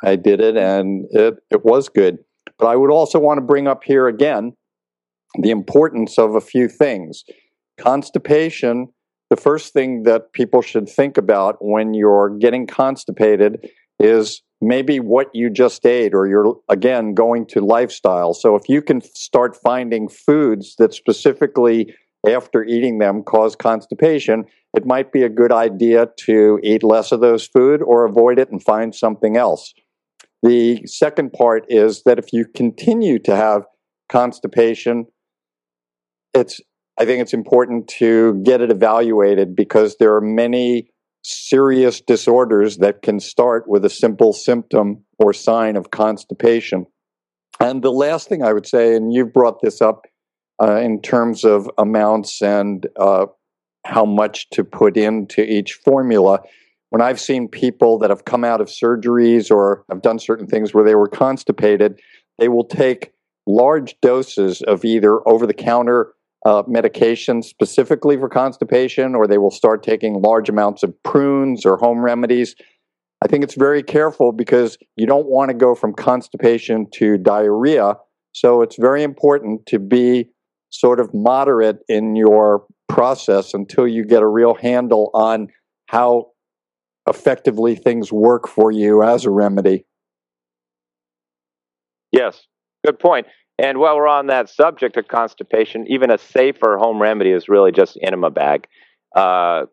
[0.02, 2.18] I did it and it, it was good.
[2.58, 4.54] But I would also want to bring up here again
[5.38, 7.24] the importance of a few things.
[7.78, 8.88] Constipation,
[9.30, 15.28] the first thing that people should think about when you're getting constipated is maybe what
[15.32, 18.34] you just ate or you're again going to lifestyle.
[18.34, 21.94] So if you can start finding foods that specifically
[22.28, 27.20] after eating them cause constipation, it might be a good idea to eat less of
[27.20, 29.72] those food or avoid it and find something else.
[30.42, 33.64] The second part is that if you continue to have
[34.10, 35.06] constipation,
[36.34, 36.60] it's
[36.98, 40.90] I think it's important to get it evaluated because there are many
[41.22, 46.86] serious disorders that can start with a simple symptom or sign of constipation.
[47.58, 50.06] And the last thing I would say, and you've brought this up
[50.62, 53.26] uh, in terms of amounts and uh,
[53.86, 56.40] how much to put into each formula.
[56.90, 60.74] When I've seen people that have come out of surgeries or have done certain things
[60.74, 62.00] where they were constipated,
[62.38, 63.12] they will take
[63.46, 66.12] large doses of either over the counter
[66.44, 71.76] uh, medication specifically for constipation, or they will start taking large amounts of prunes or
[71.76, 72.54] home remedies.
[73.22, 77.96] I think it's very careful because you don't want to go from constipation to diarrhea.
[78.32, 80.30] So it's very important to be
[80.70, 85.48] sort of moderate in your process until you get a real handle on
[85.86, 86.28] how
[87.10, 89.84] effectively things work for you as a remedy.
[92.12, 92.46] Yes,
[92.84, 93.26] good point.
[93.58, 97.72] And while we're on that subject of constipation, even a safer home remedy is really
[97.72, 98.66] just enema bag.
[99.14, 99.66] Uh,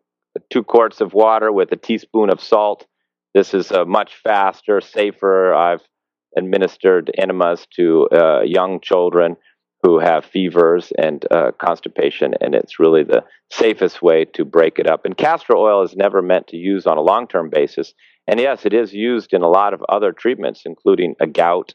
[0.50, 2.86] two quarts of water with a teaspoon of salt.
[3.34, 5.54] This is a much faster, safer.
[5.54, 5.82] I've
[6.36, 9.36] administered enemas to uh, young children
[9.82, 14.88] who have fevers and uh, constipation, and it's really the safest way to break it
[14.88, 15.04] up.
[15.04, 17.94] And castor oil is never meant to use on a long term basis.
[18.26, 21.74] And yes, it is used in a lot of other treatments, including a gout,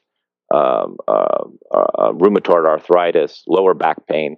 [0.54, 4.38] um, uh, uh, rheumatoid arthritis, lower back pain,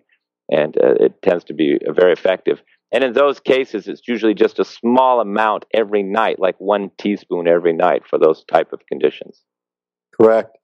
[0.50, 2.62] and uh, it tends to be very effective.
[2.92, 7.48] And in those cases, it's usually just a small amount every night, like one teaspoon
[7.48, 9.42] every night for those type of conditions.
[10.16, 10.58] Correct.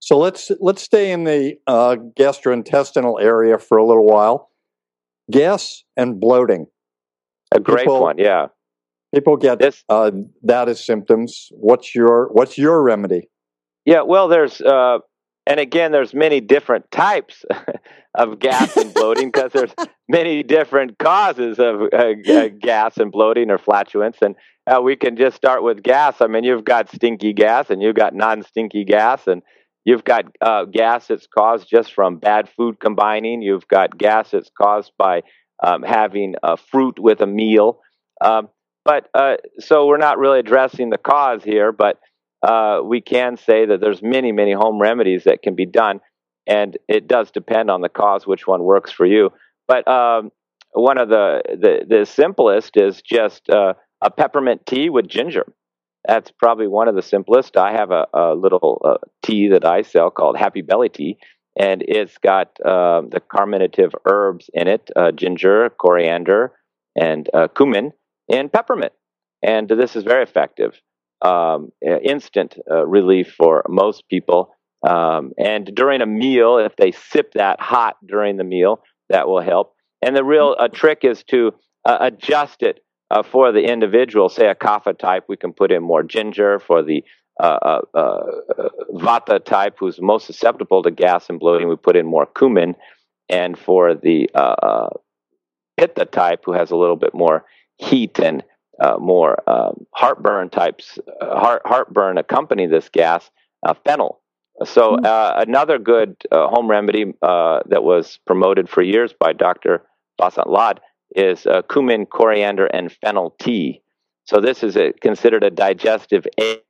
[0.00, 4.50] So let's let's stay in the uh, gastrointestinal area for a little while.
[5.30, 6.66] Gas and bloating.
[7.52, 8.46] A great People- one, yeah.
[9.14, 10.10] People get This, uh,
[10.42, 11.48] that as symptoms.
[11.52, 13.28] What's your what's your remedy?
[13.86, 14.02] yeah.
[14.02, 14.98] Well, there's, uh,
[15.46, 17.42] and again, there's many different types
[18.14, 19.72] of gas and bloating because there's
[20.10, 24.18] many different causes of uh, g- uh, gas and bloating or flatulence.
[24.20, 24.34] And
[24.66, 26.20] uh, we can just start with gas.
[26.20, 29.40] I mean, you've got stinky gas and you've got non-stinky gas, and
[29.88, 33.40] you've got uh, gas that's caused just from bad food combining.
[33.40, 35.22] You've got gas that's caused by
[35.64, 37.80] um, having a fruit with a meal.
[38.22, 38.50] Um,
[38.84, 41.98] but uh, so we're not really addressing the cause here, but
[42.42, 46.00] uh, we can say that there's many, many home remedies that can be done,
[46.46, 49.30] and it does depend on the cause which one works for you.
[49.66, 50.30] But um,
[50.72, 55.46] one of the, the the simplest is just uh, a peppermint tea with ginger.
[56.06, 57.56] That's probably one of the simplest.
[57.56, 61.18] I have a, a little uh, tea that I sell called Happy Belly Tea,
[61.58, 66.52] and it's got um, the carminative herbs in it: uh, ginger, coriander,
[66.96, 67.92] and uh, cumin,
[68.30, 68.92] and peppermint.
[69.42, 70.80] And this is very effective
[71.22, 74.54] um, uh, instant uh, relief for most people.
[74.88, 79.40] Um, and during a meal, if they sip that hot during the meal, that will
[79.40, 79.74] help.
[80.02, 81.52] And the real uh, trick is to
[81.84, 82.80] uh, adjust it
[83.10, 84.28] uh, for the individual.
[84.28, 86.58] Say a kapha type, we can put in more ginger.
[86.58, 87.04] For the
[87.40, 88.22] uh, uh, uh,
[88.94, 92.74] vata type, who's most susceptible to gas and bloating, we put in more cumin.
[93.28, 94.88] And for the uh, uh,
[95.76, 97.44] pitta type, who has a little bit more
[97.76, 98.42] heat and
[98.80, 103.30] uh, more um, heartburn types, uh, heart, heartburn accompany this gas,
[103.66, 104.20] uh, fennel
[104.64, 105.04] So hmm.
[105.04, 109.82] uh, another good uh, home remedy uh, that was promoted for years by Dr.
[110.20, 110.80] Vasant Lad
[111.18, 113.82] is uh, cumin, coriander, and fennel tea.
[114.24, 116.60] So this is a, considered a digestive aid.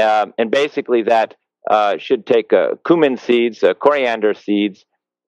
[0.00, 1.34] Um, and basically, that
[1.70, 4.84] uh, should take uh, cumin seeds, uh, coriander seeds,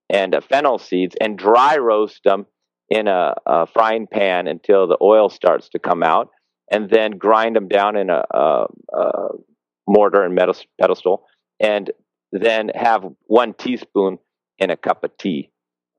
[0.08, 2.46] and uh, fennel seeds and dry roast them
[2.88, 6.30] in a, a, frying pan until the oil starts to come out,
[6.70, 9.28] and then grind them down in a, a, a
[9.88, 11.24] mortar and metal, pedestal,
[11.60, 11.90] and
[12.32, 14.18] then have one teaspoon
[14.58, 15.50] in a cup of tea.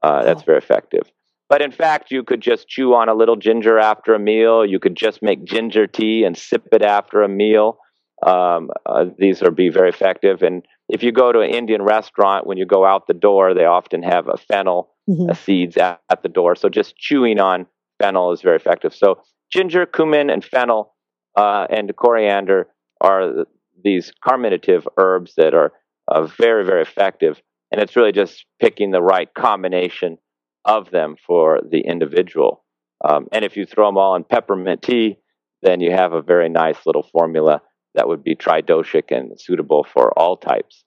[0.02, 1.12] Uh, that's very effective.
[1.50, 4.66] But in fact, you could just chew on a little ginger after a meal.
[4.66, 7.78] You could just make ginger tea and sip it after a meal.
[8.26, 10.42] Um, uh, these are be very effective.
[10.42, 13.66] And if you go to an Indian restaurant, when you go out the door, they
[13.66, 15.34] often have a fennel mm-hmm.
[15.34, 16.56] seeds at, at, the door.
[16.56, 17.68] So just chewing on
[18.02, 18.94] fennel is very effective.
[18.96, 20.96] So ginger, cumin, and fennel
[21.36, 22.68] uh, and coriander
[23.02, 23.46] are
[23.84, 25.72] these carminative herbs that are
[26.08, 27.42] uh, very, very effective.
[27.72, 30.18] And it's really just picking the right combination
[30.66, 32.64] of them for the individual.
[33.04, 35.18] Um, and if you throw them all in peppermint tea,
[35.62, 37.62] then you have a very nice little formula
[37.96, 40.84] that would be tridoshic and suitable for all types.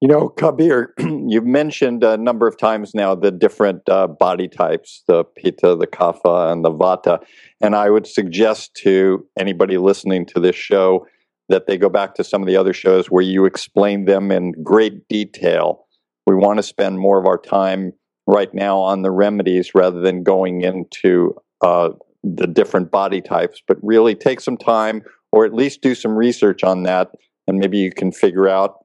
[0.00, 5.02] You know, Kabir, you've mentioned a number of times now the different uh, body types
[5.06, 7.22] the pitta, the kapha, and the vata.
[7.62, 11.06] And I would suggest to anybody listening to this show
[11.48, 14.52] that they go back to some of the other shows where you explain them in
[14.62, 15.86] great detail.
[16.26, 17.92] We want to spend more of our time
[18.26, 21.90] right now on the remedies rather than going into uh,
[22.22, 26.62] the different body types, but really take some time or at least do some research
[26.62, 27.10] on that,
[27.46, 28.84] and maybe you can figure out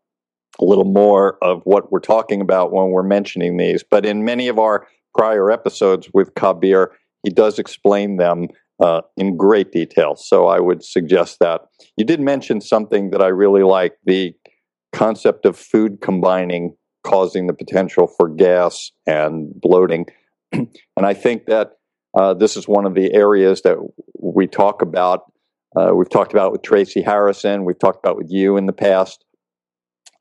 [0.60, 3.84] a little more of what we're talking about when we're mentioning these.
[3.84, 4.88] But in many of our
[5.18, 6.92] prior episodes with Kabir,
[7.24, 8.48] he does explain them
[8.80, 10.16] uh, in great detail.
[10.16, 11.62] So I would suggest that.
[11.98, 14.34] You did mention something that I really like the
[14.94, 20.06] concept of food combining causing the potential for gas and bloating.
[20.52, 20.68] and
[20.98, 21.72] I think that
[22.18, 23.78] uh, this is one of the areas that
[24.20, 25.24] we talk about
[25.76, 27.66] uh, we've talked about with Tracy Harrison.
[27.66, 29.24] We've talked about with you in the past.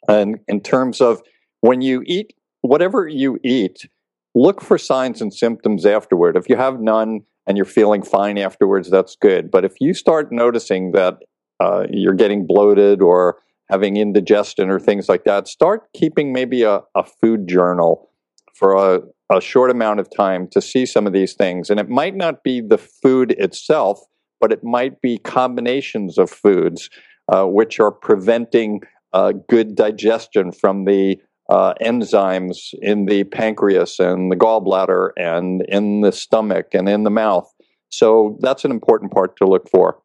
[0.07, 1.23] And in terms of
[1.61, 3.89] when you eat, whatever you eat,
[4.35, 6.37] look for signs and symptoms afterward.
[6.37, 9.51] If you have none and you're feeling fine afterwards, that's good.
[9.51, 11.19] But if you start noticing that
[11.59, 13.39] uh, you're getting bloated or
[13.69, 18.11] having indigestion or things like that, start keeping maybe a, a food journal
[18.55, 19.01] for a,
[19.35, 21.69] a short amount of time to see some of these things.
[21.69, 24.01] And it might not be the food itself
[24.41, 26.91] but it might be combinations of foods
[27.33, 28.81] uh, which are preventing
[29.13, 31.19] uh, good digestion from the
[31.49, 37.11] uh, enzymes in the pancreas and the gallbladder and in the stomach and in the
[37.11, 37.51] mouth.
[37.89, 40.03] So that's an important part to look for.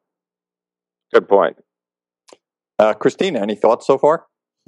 [1.14, 1.58] Good point.
[2.80, 4.26] Uh, Christina, any thoughts so far?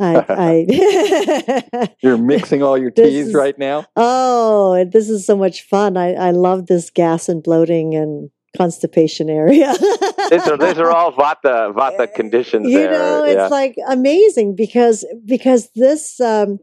[0.00, 3.84] I, I You're mixing all your teas is, right now.
[3.96, 5.98] Oh, this is so much fun!
[5.98, 9.72] I, I love this gas and bloating and constipation area.
[10.30, 12.68] these are these are all vata vata conditions.
[12.68, 12.92] You there.
[12.92, 13.48] know, it's yeah.
[13.48, 16.58] like amazing because because this um,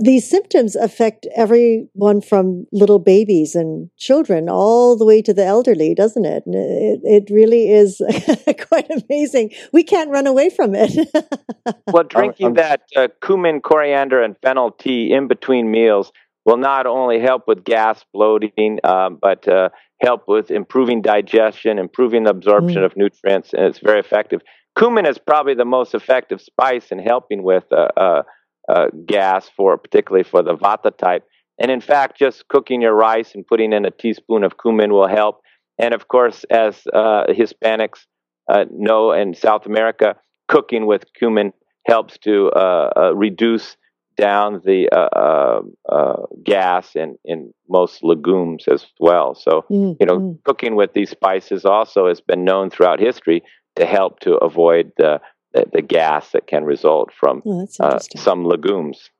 [0.00, 5.92] these symptoms affect everyone from little babies and children all the way to the elderly,
[5.94, 6.44] doesn't it?
[6.46, 8.00] It, it really is
[8.68, 9.50] quite amazing.
[9.72, 11.08] We can't run away from it.
[11.88, 16.12] well, drinking that uh, cumin, coriander, and fennel tea in between meals
[16.44, 19.70] will not only help with gas bloating, um, but uh,
[20.02, 22.84] help with improving digestion, improving absorption mm.
[22.84, 24.42] of nutrients, and it's very effective.
[24.78, 28.22] Cumin is probably the most effective spice in helping with uh, uh,
[28.68, 31.24] uh, gas for particularly for the vata type.
[31.58, 35.08] And in fact, just cooking your rice and putting in a teaspoon of cumin will
[35.08, 35.42] help.
[35.78, 38.06] And of course, as uh, Hispanics
[38.50, 40.16] uh, know in South America,
[40.48, 41.52] cooking with cumin
[41.86, 43.76] helps to uh, reduce
[44.16, 49.34] down the uh, uh, uh, gas in, in most legumes as well.
[49.34, 49.92] So, mm-hmm.
[50.00, 50.44] you know, mm.
[50.44, 53.42] cooking with these spices also has been known throughout history
[53.76, 55.20] to help to avoid the,
[55.52, 59.10] the, the gas that can result from oh, uh, some legumes.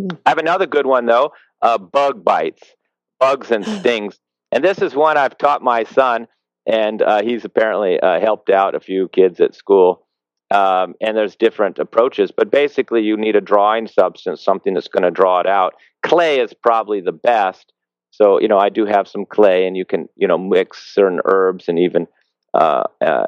[0.00, 0.18] Mm.
[0.26, 2.62] I have another good one, though uh, bug bites,
[3.18, 4.18] bugs and stings.
[4.52, 6.26] and this is one I've taught my son,
[6.66, 10.06] and uh, he's apparently helped out a few kids at school.
[10.50, 15.04] Um, and there's different approaches, but basically you need a drawing substance, something that's going
[15.04, 15.74] to draw it out.
[16.02, 17.72] Clay is probably the best.
[18.10, 21.20] So you know, I do have some clay, and you can you know mix certain
[21.24, 22.08] herbs and even
[22.52, 23.26] uh, uh,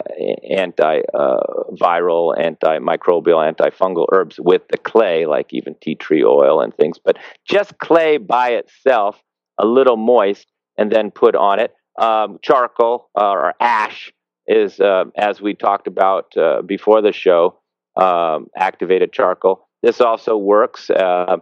[0.51, 6.99] anti-viral, uh, antimicrobial, antifungal herbs with the clay, like even tea tree oil and things.
[6.99, 7.18] But
[7.49, 9.23] just clay by itself,
[9.59, 14.12] a little moist, and then put on it um, charcoal or ash
[14.53, 17.59] is, uh, as we talked about uh, before the show,
[18.01, 19.69] um, activated charcoal.
[19.83, 20.91] This also works.
[20.91, 21.39] Uh,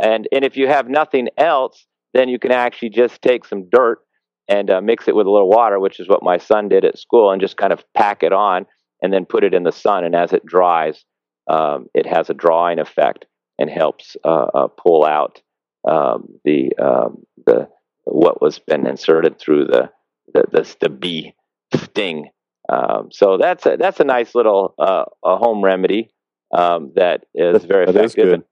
[0.00, 3.98] and, and if you have nothing else, then you can actually just take some dirt
[4.48, 6.98] and uh, mix it with a little water, which is what my son did at
[6.98, 8.66] school, and just kind of pack it on
[9.02, 10.04] and then put it in the sun.
[10.04, 11.04] And as it dries,
[11.48, 13.26] um, it has a drawing effect
[13.58, 15.40] and helps uh, uh, pull out
[15.88, 17.68] um, the um, the
[18.04, 19.90] what was been inserted through the
[20.34, 21.34] the, the, the bee
[21.74, 22.30] sting.
[22.72, 26.10] Um, so that's a, that's a nice little uh, a home remedy
[26.56, 28.40] um, that is very that effective.
[28.40, 28.44] Is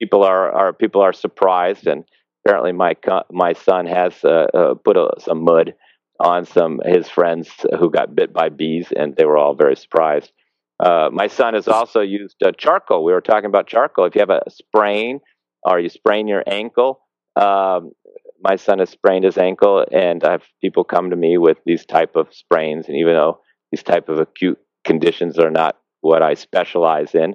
[0.00, 2.04] people are, are people are surprised, and
[2.44, 2.94] apparently my
[3.30, 5.74] my son has uh, uh, put a, some mud
[6.20, 10.32] on some his friends who got bit by bees, and they were all very surprised.
[10.78, 13.04] Uh, my son has also used uh, charcoal.
[13.04, 14.04] We were talking about charcoal.
[14.04, 15.20] If you have a sprain
[15.62, 17.00] or you sprain your ankle,
[17.34, 17.92] um,
[18.40, 21.86] my son has sprained his ankle, and I have people come to me with these
[21.86, 22.88] type of sprains.
[22.88, 23.40] And even though
[23.70, 27.34] these type of acute conditions are not what I specialize in,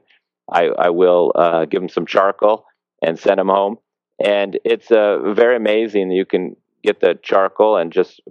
[0.51, 2.65] I, I will uh, give them some charcoal
[3.01, 3.77] and send them home.
[4.23, 6.11] And it's uh, very amazing.
[6.11, 8.21] You can get the charcoal and just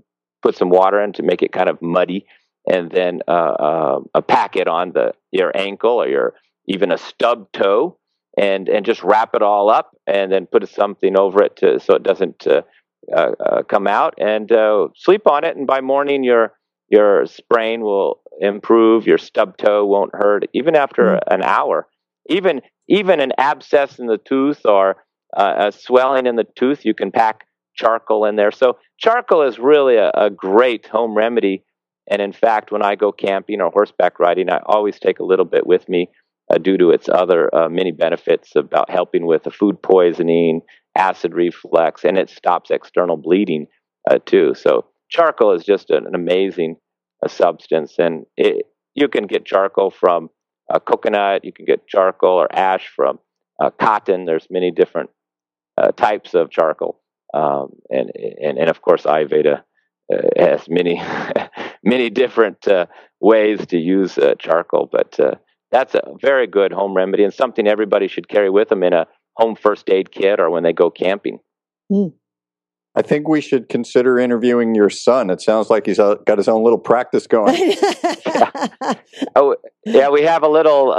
[0.42, 2.26] put some water in to make it kind of muddy,
[2.70, 6.34] and then uh, uh, a packet on the your ankle or your
[6.66, 7.98] even a stub toe,
[8.38, 11.94] and and just wrap it all up, and then put something over it to so
[11.94, 12.62] it doesn't uh,
[13.14, 14.52] uh, come out, and
[14.96, 15.56] sleep on it.
[15.56, 16.52] And by morning, your
[16.90, 19.06] your sprain will improve.
[19.06, 21.34] Your stub toe won't hurt, even after mm-hmm.
[21.34, 21.86] an hour.
[22.28, 24.96] Even even an abscess in the tooth or
[25.32, 28.50] a swelling in the tooth, you can pack charcoal in there.
[28.50, 31.64] So charcoal is really a, a great home remedy.
[32.10, 35.44] And in fact, when I go camping or horseback riding, I always take a little
[35.44, 36.08] bit with me
[36.52, 40.62] uh, due to its other uh, many benefits about helping with the food poisoning,
[40.96, 43.66] acid reflux, and it stops external bleeding
[44.10, 44.54] uh, too.
[44.54, 46.76] So charcoal is just an, amazing
[47.24, 50.30] uh, substance, and it, you can get charcoal from
[50.72, 53.18] uh, coconut, you can get charcoal or ash from
[53.62, 54.24] uh, cotton.
[54.24, 55.10] There's many different
[55.96, 57.00] types of charcoal,
[57.32, 59.62] um, and, and and of course Ayurveda
[60.36, 61.02] has many
[61.84, 62.66] many different
[63.20, 65.18] ways to use charcoal, but
[65.70, 69.06] that's a very good home remedy and something everybody should carry with them in a
[69.36, 71.38] home first aid kit or when they go camping.
[71.90, 72.12] Mm.
[72.96, 75.30] I think we should consider interviewing your son.
[75.30, 77.74] It sounds like he's got his own little practice going.
[78.26, 78.68] yeah.
[79.36, 80.94] Oh, yeah, we have a little uh,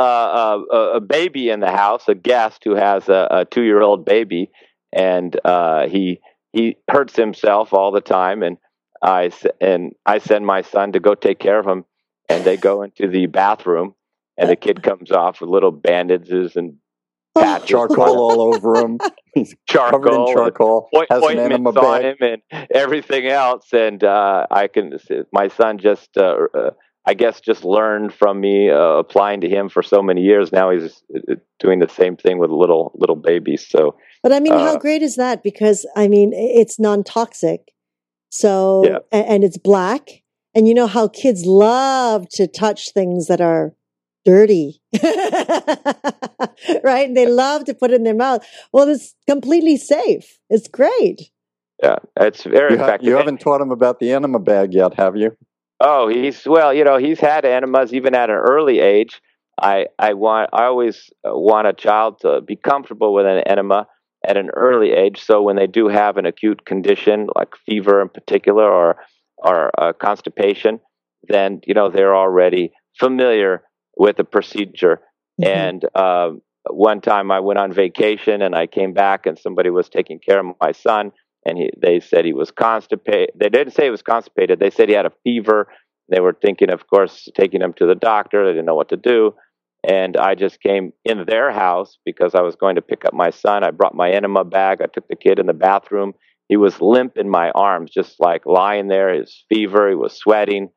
[0.72, 4.52] uh, a baby in the house, a guest who has a, a two-year-old baby,
[4.94, 6.20] and uh, he
[6.54, 8.58] he hurts himself all the time, and
[9.02, 11.86] I and I send my son to go take care of him,
[12.30, 13.96] and they go into the bathroom,
[14.38, 16.76] and the kid comes off with little bandages and
[17.38, 19.00] patches, charcoal all over him.
[19.34, 23.68] He's charcoal, covered in charcoal, point, has ointments on him, and everything else.
[23.72, 24.98] And uh, I can,
[25.32, 26.72] my son just, uh, uh,
[27.06, 30.52] I guess, just learned from me uh, applying to him for so many years.
[30.52, 33.66] Now he's uh, doing the same thing with little little babies.
[33.68, 35.44] So, but I mean, how uh, great is that?
[35.44, 37.72] Because I mean, it's non toxic,
[38.30, 39.00] so yeah.
[39.12, 40.24] and, and it's black.
[40.54, 43.74] And you know how kids love to touch things that are
[44.26, 44.82] dirty.
[46.84, 47.14] right?
[47.14, 48.46] They love to put it in their mouth.
[48.72, 50.40] Well, it's completely safe.
[50.50, 51.32] It's great.
[51.82, 53.08] Yeah, it's very you effective.
[53.08, 55.36] you haven't taught him about the enema bag yet, have you?
[55.80, 56.74] Oh, he's well.
[56.74, 59.20] You know, he's had enemas even at an early age.
[59.60, 63.88] I I want I always uh, want a child to be comfortable with an enema
[64.26, 65.24] at an early age.
[65.24, 68.98] So when they do have an acute condition like fever in particular or
[69.38, 70.80] or uh, constipation,
[71.28, 73.64] then you know they're already familiar
[73.98, 75.02] with a procedure.
[75.42, 75.44] Mm-hmm.
[75.44, 76.30] And uh,
[76.70, 80.40] one time I went on vacation and I came back and somebody was taking care
[80.40, 81.12] of my son
[81.46, 83.32] and he, they said he was constipated.
[83.36, 84.60] They didn't say he was constipated.
[84.60, 85.68] They said he had a fever.
[86.10, 88.46] They were thinking, of course, taking him to the doctor.
[88.46, 89.34] They didn't know what to do.
[89.88, 93.32] And I just came in their house because I was going to pick up my
[93.32, 93.64] son.
[93.64, 94.82] I brought my enema bag.
[94.82, 96.14] I took the kid in the bathroom.
[96.50, 99.14] He was limp in my arms, just like lying there.
[99.14, 99.90] His fever.
[99.90, 100.70] He was sweating.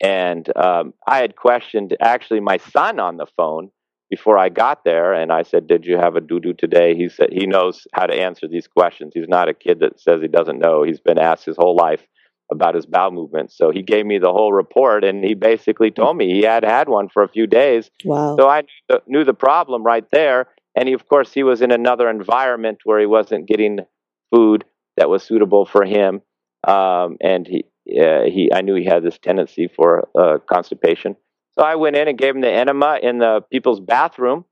[0.00, 3.70] And um, I had questioned actually my son on the phone
[4.08, 7.08] before I got there, and I said, "Did you have a doo doo today?" He
[7.08, 9.12] said he knows how to answer these questions.
[9.14, 10.82] He's not a kid that says he doesn't know.
[10.82, 12.04] He's been asked his whole life
[12.50, 13.56] about his bowel movements.
[13.56, 16.88] So he gave me the whole report, and he basically told me he had had
[16.88, 17.90] one for a few days.
[18.04, 18.36] Wow!
[18.36, 18.64] So I
[19.06, 22.98] knew the problem right there, and he, of course, he was in another environment where
[22.98, 23.80] he wasn't getting
[24.34, 24.64] food
[24.96, 26.22] that was suitable for him,
[26.66, 27.64] um, and he
[27.98, 31.16] uh, he I knew he had this tendency for uh, constipation.
[31.58, 34.44] So I went in and gave him the enema in the people's bathroom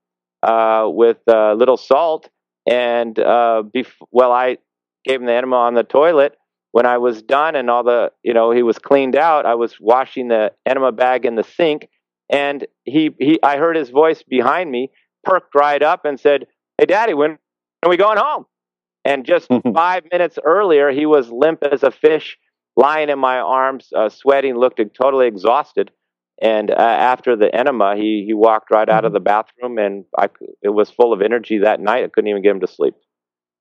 [0.42, 2.28] uh, with a little salt.
[2.68, 4.58] And uh, bef- well, I
[5.04, 6.36] gave him the enema on the toilet.
[6.72, 9.80] when I was done and all the, you know, he was cleaned out, I was
[9.80, 11.88] washing the enema bag in the sink,
[12.30, 14.90] and he, he, I heard his voice behind me,
[15.24, 17.38] perked right up, and said, "Hey, Daddy, when
[17.82, 18.44] are we going home?"
[19.04, 22.36] And just five minutes earlier, he was limp as a fish,
[22.78, 25.90] lying in my arms, uh, sweating, looked totally exhausted.
[26.40, 30.28] And uh, after the enema, he he walked right out of the bathroom, and I,
[30.62, 32.04] it was full of energy that night.
[32.04, 32.94] I couldn't even get him to sleep.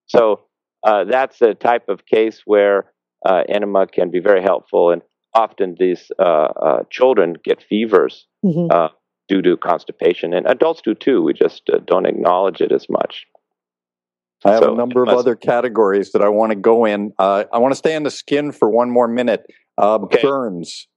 [0.06, 0.42] So
[0.84, 2.94] uh, that's a type of case where
[3.26, 5.02] uh, enema can be very helpful, and
[5.34, 8.94] often these uh, uh, children get fevers mm-hmm.
[9.28, 11.24] due to constipation, and adults do too.
[11.24, 13.26] We just don't acknowledge it as much.
[14.46, 17.12] I have so, a number of other categories that I want to go in.
[17.18, 19.46] Uh, I want to stay on the skin for one more minute.
[19.78, 20.22] Uh, okay.
[20.22, 20.88] Burns.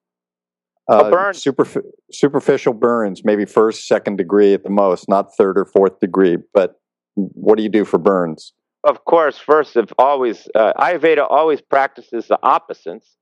[0.90, 1.42] Uh, oh, burns.
[1.42, 1.82] Superf-
[2.12, 6.36] superficial burns, maybe first, second degree at the most, not third or fourth degree.
[6.52, 6.80] But
[7.14, 8.52] what do you do for burns?
[8.84, 13.16] Of course, first of always, uh, Ayurveda always practices the opposites,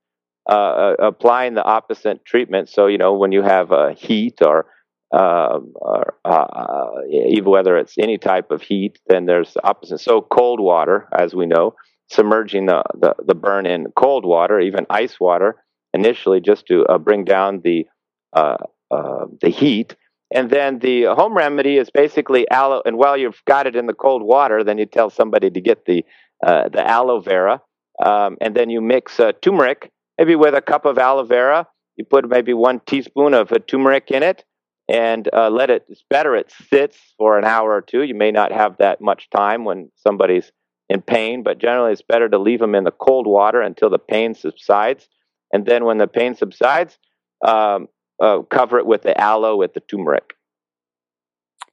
[0.49, 2.69] uh, uh, applying the opposite treatment.
[2.69, 4.65] So, you know, when you have a heat or
[5.11, 9.99] um, uh, even whether it's any type of heat, then there's the opposite.
[9.99, 11.75] So cold water, as we know,
[12.09, 16.97] submerging the, the, the burn in cold water, even ice water, initially just to uh,
[16.97, 17.87] bring down the
[18.33, 18.57] uh,
[18.91, 19.95] uh, the heat.
[20.31, 22.83] And then the home remedy is basically aloe.
[22.85, 25.85] And while you've got it in the cold water, then you tell somebody to get
[25.85, 26.05] the
[26.45, 27.61] uh, the aloe vera,
[28.03, 31.67] um, and then you mix turmeric, maybe with a cup of aloe vera.
[31.97, 34.45] You put maybe one teaspoon of turmeric in it,
[34.89, 35.85] and uh, let it.
[35.87, 38.01] It's better it sits for an hour or two.
[38.01, 40.51] You may not have that much time when somebody's
[40.89, 43.99] in pain, but generally it's better to leave them in the cold water until the
[43.99, 45.07] pain subsides,
[45.53, 46.97] and then when the pain subsides,
[47.45, 47.87] um,
[48.19, 50.33] uh, cover it with the aloe with the turmeric.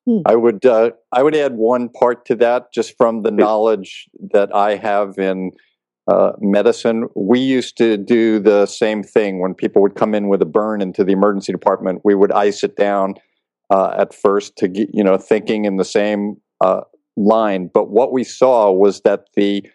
[0.06, 0.20] Hmm.
[0.26, 4.54] I would uh, I would add one part to that, just from the knowledge that
[4.54, 5.52] I have in
[6.08, 7.08] uh, medicine.
[7.14, 10.80] We used to do the same thing when people would come in with a burn
[10.80, 12.02] into the emergency department.
[12.04, 13.14] We would ice it down
[13.70, 16.82] uh, at first to get, you know thinking in the same uh,
[17.16, 17.70] line.
[17.72, 19.66] But what we saw was that the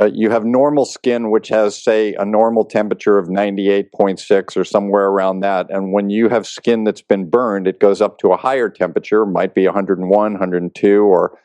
[0.00, 4.20] uh, you have normal skin, which has say a normal temperature of ninety eight point
[4.20, 8.00] six or somewhere around that, and when you have skin that's been burned, it goes
[8.00, 11.38] up to a higher temperature, might be 101, 102, or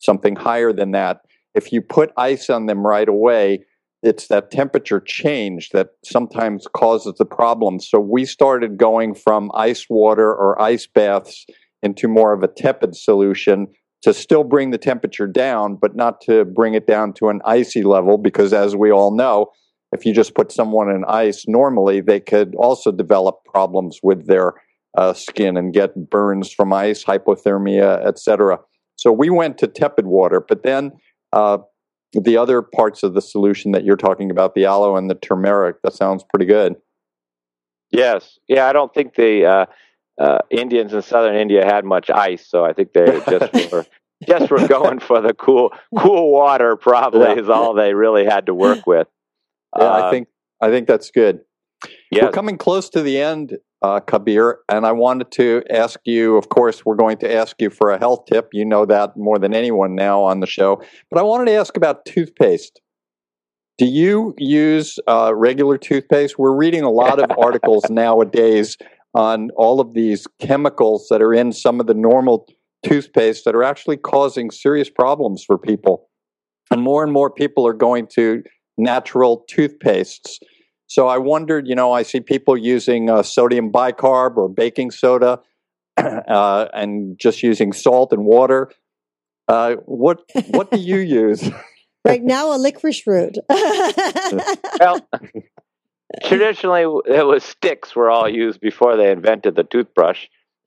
[0.00, 1.20] something higher than that
[1.54, 3.64] if you put ice on them right away,
[4.02, 7.80] it's that temperature change that sometimes causes the problem.
[7.80, 11.44] So we started going from ice water or ice baths
[11.82, 13.66] into more of a tepid solution
[14.02, 17.82] to still bring the temperature down, but not to bring it down to an icy
[17.82, 19.50] level, because as we all know,
[19.92, 24.54] if you just put someone in ice normally, they could also develop problems with their
[24.96, 28.58] uh, skin and get burns from ice, hypothermia, etc.
[28.96, 30.92] So we went to tepid water, but then
[31.32, 31.58] uh,
[32.12, 35.76] the other parts of the solution that you're talking about, the aloe and the turmeric,
[35.82, 36.76] that sounds pretty good.
[37.90, 38.38] Yes.
[38.48, 39.66] Yeah, I don't think the uh,
[40.20, 43.86] uh, Indians in southern India had much ice, so I think they just were
[44.26, 46.76] just were going for the cool cool water.
[46.76, 47.40] Probably yeah.
[47.40, 49.08] is all they really had to work with.
[49.78, 50.28] Yeah, I uh, think
[50.60, 51.40] I think that's good.
[52.26, 54.60] We're coming close to the end uh, Kabir.
[54.68, 57.98] And I wanted to ask you, of course, we're going to ask you for a
[57.98, 58.50] health tip.
[58.52, 60.82] You know that more than anyone now on the show.
[61.10, 62.80] But I wanted to ask about toothpaste.
[63.78, 66.38] Do you use uh, regular toothpaste?
[66.38, 68.76] We're reading a lot of articles nowadays
[69.14, 72.46] on all of these chemicals that are in some of the normal
[72.84, 76.08] toothpaste that are actually causing serious problems for people.
[76.70, 78.42] And more and more people are going to
[78.78, 80.38] natural toothpastes.
[80.90, 85.38] So I wondered, you know, I see people using uh, sodium bicarb or baking soda
[85.96, 88.72] uh, and just using salt and water.
[89.46, 90.18] Uh, what
[90.48, 91.48] what do you use?
[92.04, 93.38] right now, a licorice root.
[94.80, 95.08] well,
[96.24, 100.26] traditionally, it was sticks were all used before they invented the toothbrush.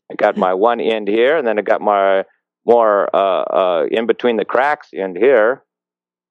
[0.10, 2.24] I got my one end here, and then I got my
[2.66, 5.66] more uh, uh, in between the cracks end here.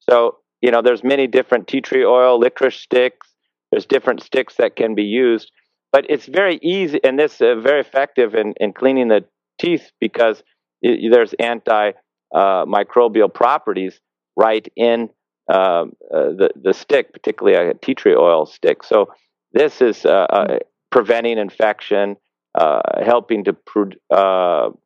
[0.08, 3.28] So you know, there's many different tea tree oil, licorice sticks,
[3.72, 5.50] there's different sticks that can be used,
[5.90, 9.24] but it's very easy and this uh, very effective in, in cleaning the
[9.58, 10.42] teeth because
[10.82, 13.98] it, there's antimicrobial uh, properties
[14.36, 15.08] right in
[15.52, 18.84] um, uh, the the stick, particularly a tea tree oil stick.
[18.84, 19.12] So
[19.52, 20.58] this is uh, uh,
[20.90, 22.16] preventing infection,
[22.54, 23.96] uh, helping to pr-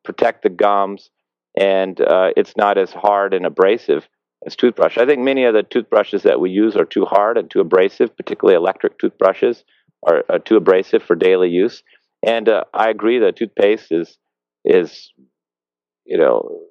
[0.03, 1.09] protect the gums,
[1.55, 1.99] and
[2.35, 4.07] it's not as hard and abrasive
[4.45, 4.97] as toothbrush.
[4.97, 8.15] I think many of the toothbrushes that we use are too hard and too abrasive,
[8.15, 9.63] particularly electric toothbrushes
[10.05, 11.83] are, are too abrasive for daily use.
[12.25, 14.17] And uh, I agree that toothpaste is
[14.65, 15.11] is
[16.05, 16.61] you know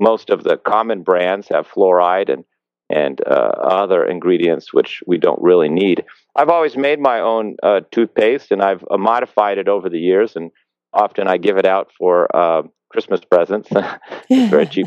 [0.00, 2.44] most of the common brands have fluoride and
[2.90, 6.04] and uh, other ingredients which we don't really need.
[6.36, 10.36] I've always made my own uh, toothpaste, and I've uh, modified it over the years,
[10.36, 10.50] and
[10.92, 13.68] often I give it out for uh, Christmas presents.
[14.30, 14.86] it's very cheap.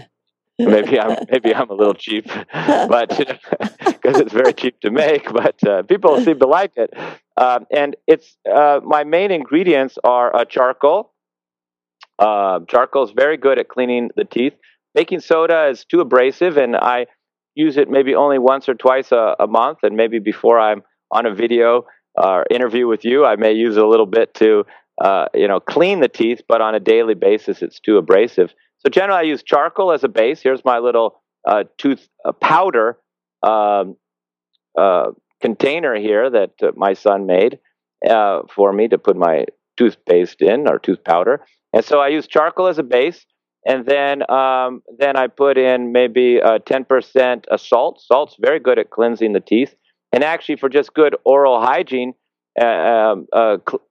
[0.59, 5.63] maybe I'm maybe I'm a little cheap, but because it's very cheap to make, but
[5.67, 6.91] uh, people seem to like it.
[7.37, 11.13] Um, and it's uh, my main ingredients are charcoal.
[12.19, 14.53] charcoal is very good at cleaning the teeth.
[14.95, 17.05] Baking soda is too abrasive, and I
[17.53, 20.81] use it maybe only once or twice a, a month, and maybe before I'm
[21.11, 21.85] on a video
[22.15, 24.65] or interview with you, I may use a little bit to
[24.99, 28.53] uh, you know clean the teeth, but on a daily basis, it's too abrasive.
[28.87, 30.39] So generally, I use charcoal as a base.
[30.41, 32.97] Here's my little uh, tooth uh, powder
[33.43, 33.97] um,
[34.79, 35.11] uh,
[35.41, 37.59] container here that uh, my son made
[38.09, 39.43] uh, for me to put my
[39.75, 41.41] toothpaste in or tooth powder.
[41.73, 43.25] And so I use charcoal as a base,
[43.65, 48.01] and then um, then I put in maybe ten percent salt.
[48.01, 49.75] Salt's very good at cleansing the teeth.
[50.13, 52.13] And actually, for just good oral hygiene,
[52.57, 53.81] uh, um, uh, cl-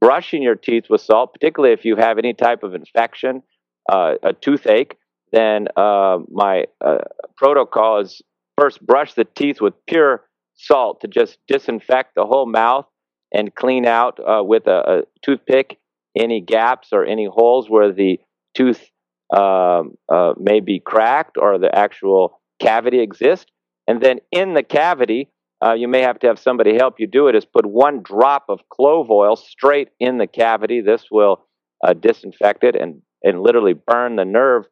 [0.00, 3.42] brushing your teeth with salt, particularly if you have any type of infection,
[3.88, 4.96] uh, a toothache,
[5.32, 6.98] then uh, my uh,
[7.36, 8.22] protocol is
[8.58, 10.24] first brush the teeth with pure
[10.54, 12.86] salt to just disinfect the whole mouth
[13.32, 15.78] and clean out uh, with a, a, toothpick
[16.16, 18.18] any gaps or any holes where the
[18.54, 18.90] tooth
[19.36, 19.96] um,
[20.38, 23.50] may be cracked or the actual cavity exists.
[23.86, 25.28] And then in the cavity,
[25.64, 28.44] uh, you may have to have somebody help you do it, is put one drop
[28.48, 30.80] of clove oil straight in the cavity.
[30.80, 31.46] This will
[31.84, 34.64] uh, disinfect it and, and literally burn the nerve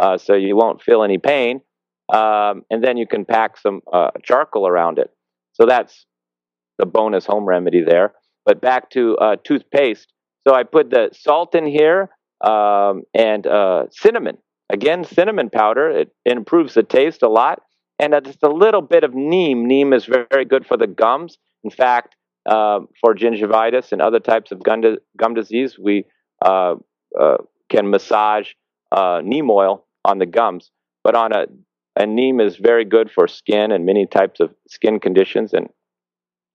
[0.00, 1.60] uh, so you won't feel any pain.
[2.12, 5.10] Um, and then you can pack some uh, charcoal around it.
[5.52, 6.06] So that's
[6.78, 8.14] the bonus home remedy there.
[8.44, 10.12] But back to uh, toothpaste.
[10.46, 12.08] So I put the salt in here
[12.40, 14.38] um, and uh, cinnamon.
[14.70, 15.90] Again, cinnamon powder.
[15.90, 17.60] It, improves the taste a lot
[17.98, 19.66] and just a little bit of neem.
[19.66, 21.38] Neem is very, very good for the gums.
[21.64, 24.82] In fact, uh, for gingivitis and other types of gum,
[25.16, 26.04] gum disease, we
[26.44, 26.76] uh,
[27.20, 27.36] uh
[27.70, 28.48] can massage
[28.92, 30.70] uh, neem oil on the gums.
[31.02, 35.52] But on a, neem is very good for skin and many types of skin conditions,
[35.52, 35.68] and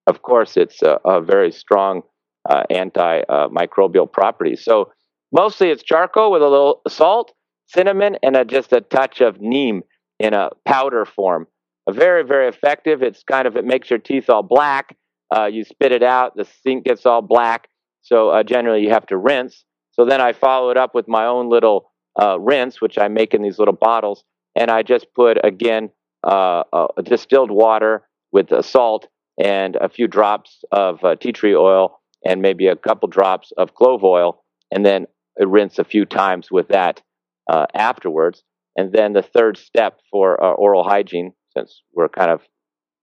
[0.08, 2.04] of course, it's a, a very strong
[2.48, 4.56] uh, antimicrobial property.
[4.56, 4.92] So
[5.32, 7.34] mostly it's charcoal with a little salt,
[7.66, 9.84] cinnamon, and a, just a touch of neem
[10.20, 11.48] in a powder form.
[11.88, 13.02] A very, very effective.
[13.02, 14.96] It's kind of, it makes your teeth all black.
[15.36, 17.68] Uh, you spit it out, the sink gets all black.
[18.02, 19.66] So uh, generally you have to rinse.
[19.96, 21.92] So then I follow it up with my own little
[22.22, 24.24] uh, rinse, which I make in these little bottles.
[24.56, 25.90] And I just put, again,
[26.24, 26.64] uh,
[27.04, 29.08] distilled water with salt
[29.42, 33.74] and a few drops of uh, tea tree oil and maybe a couple drops of
[33.74, 34.44] clove oil.
[34.72, 35.08] And then
[35.40, 37.02] rinse a few times with that
[37.50, 38.44] uh, afterwards.
[38.76, 42.42] And then the third step for uh, oral hygiene, since we're kind of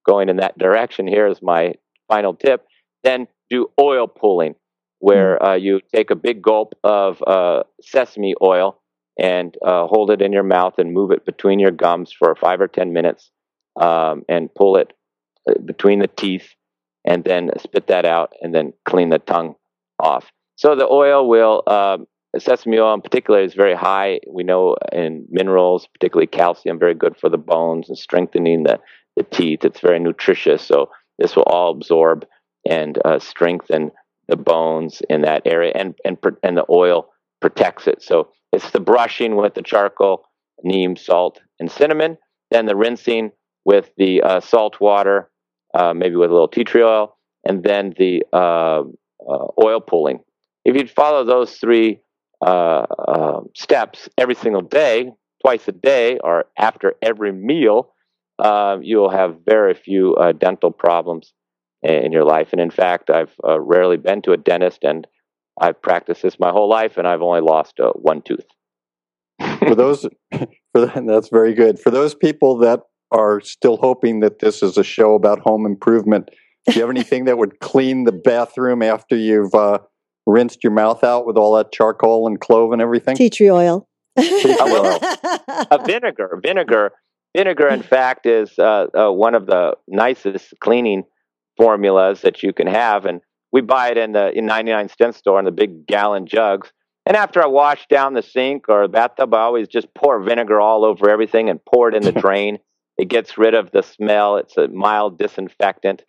[0.06, 1.74] going in that direction here, is my
[2.08, 2.66] final tip.
[3.04, 4.54] Then do oil pulling,
[5.02, 8.80] where uh, you take a big gulp of uh, sesame oil
[9.18, 12.60] and uh, hold it in your mouth and move it between your gums for five
[12.60, 13.32] or 10 minutes
[13.80, 14.92] um, and pull it
[15.50, 16.54] uh, between the teeth
[17.04, 19.56] and then spit that out and then clean the tongue
[19.98, 20.30] off.
[20.54, 22.06] So the oil will um,
[22.38, 24.20] sesame oil in particular is very high.
[24.30, 28.78] We know in minerals, particularly calcium, very good for the bones and strengthening the,
[29.16, 29.64] the teeth.
[29.64, 30.62] It's very nutritious.
[30.62, 32.24] So this will all absorb
[32.70, 33.90] and uh, strengthen
[34.32, 37.10] the bones in that area, and and and the oil
[37.42, 38.02] protects it.
[38.02, 40.24] So it's the brushing with the charcoal,
[40.64, 42.16] neem, salt, and cinnamon.
[42.50, 43.32] Then the rinsing
[43.66, 45.30] with the uh, salt water,
[45.74, 47.14] uh, maybe with a little tea tree oil,
[47.44, 48.84] and then the uh,
[49.30, 50.20] uh, oil pulling.
[50.64, 52.00] If you follow those three
[52.40, 55.12] uh, uh, steps every single day,
[55.42, 57.92] twice a day, or after every meal,
[58.80, 61.34] you will have very few dental problems
[61.82, 62.48] in your life.
[62.52, 65.06] And in fact, I've uh, rarely been to a dentist, and
[65.60, 68.46] I've practiced this my whole life, and I've only lost uh, one tooth.
[69.58, 70.06] for those,
[70.74, 71.78] for that's very good.
[71.78, 72.80] For those people that
[73.10, 76.30] are still hoping that this is a show about home improvement,
[76.66, 79.52] do you have anything that would clean the bathroom after you've
[80.26, 83.16] rinsed your mouth out with all that charcoal and clove and everything?
[83.16, 83.88] Tea tree oil.
[84.18, 84.98] Tea tree oil.
[85.70, 86.38] a vinegar.
[86.42, 86.92] Vinegar.
[87.36, 91.04] Vinegar, in fact, is uh, uh, one of the nicest cleaning
[91.56, 93.20] formulas that you can have, and
[93.52, 96.72] we buy it in the in 99 cent store in the big gallon jugs.
[97.04, 100.84] And after I wash down the sink or bathtub, I always just pour vinegar all
[100.84, 102.58] over everything and pour it in the drain.
[102.96, 104.36] It gets rid of the smell.
[104.36, 106.02] It's a mild disinfectant,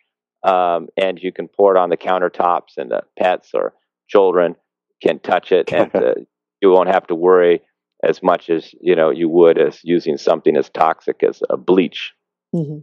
[0.43, 3.73] um, and you can pour it on the countertops and the pets or
[4.07, 4.55] children
[5.01, 6.13] can touch it, and uh,
[6.61, 7.61] you won't have to worry
[8.03, 12.13] as much as you know you would as using something as toxic as a bleach.
[12.53, 12.79] hmm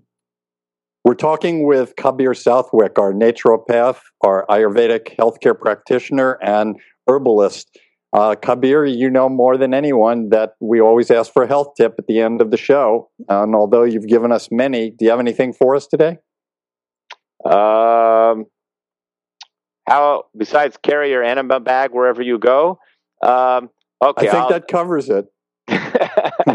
[1.04, 6.76] We're talking with Kabir Southwick, our naturopath, our Ayurvedic healthcare practitioner, and
[7.08, 7.78] herbalist.
[8.12, 11.94] Uh, Kabir, you know more than anyone that we always ask for a health tip
[11.98, 13.08] at the end of the show.
[13.28, 16.18] And although you've given us many, do you have anything for us today?
[17.44, 18.44] Um,
[19.88, 22.78] how besides carry your enema bag wherever you go?
[23.22, 23.70] Um,
[24.02, 25.26] okay, I think I'll- that covers it.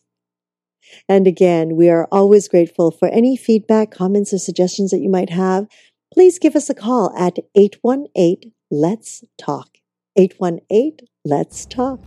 [1.08, 5.30] And again, we are always grateful for any feedback, comments, or suggestions that you might
[5.30, 5.66] have.
[6.12, 9.78] Please give us a call at 818 Let's Talk.
[10.16, 12.00] 818 Let's Talk.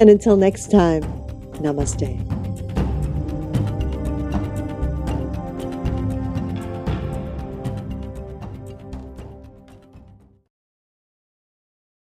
[0.00, 1.02] And until next time,
[1.62, 2.45] namaste.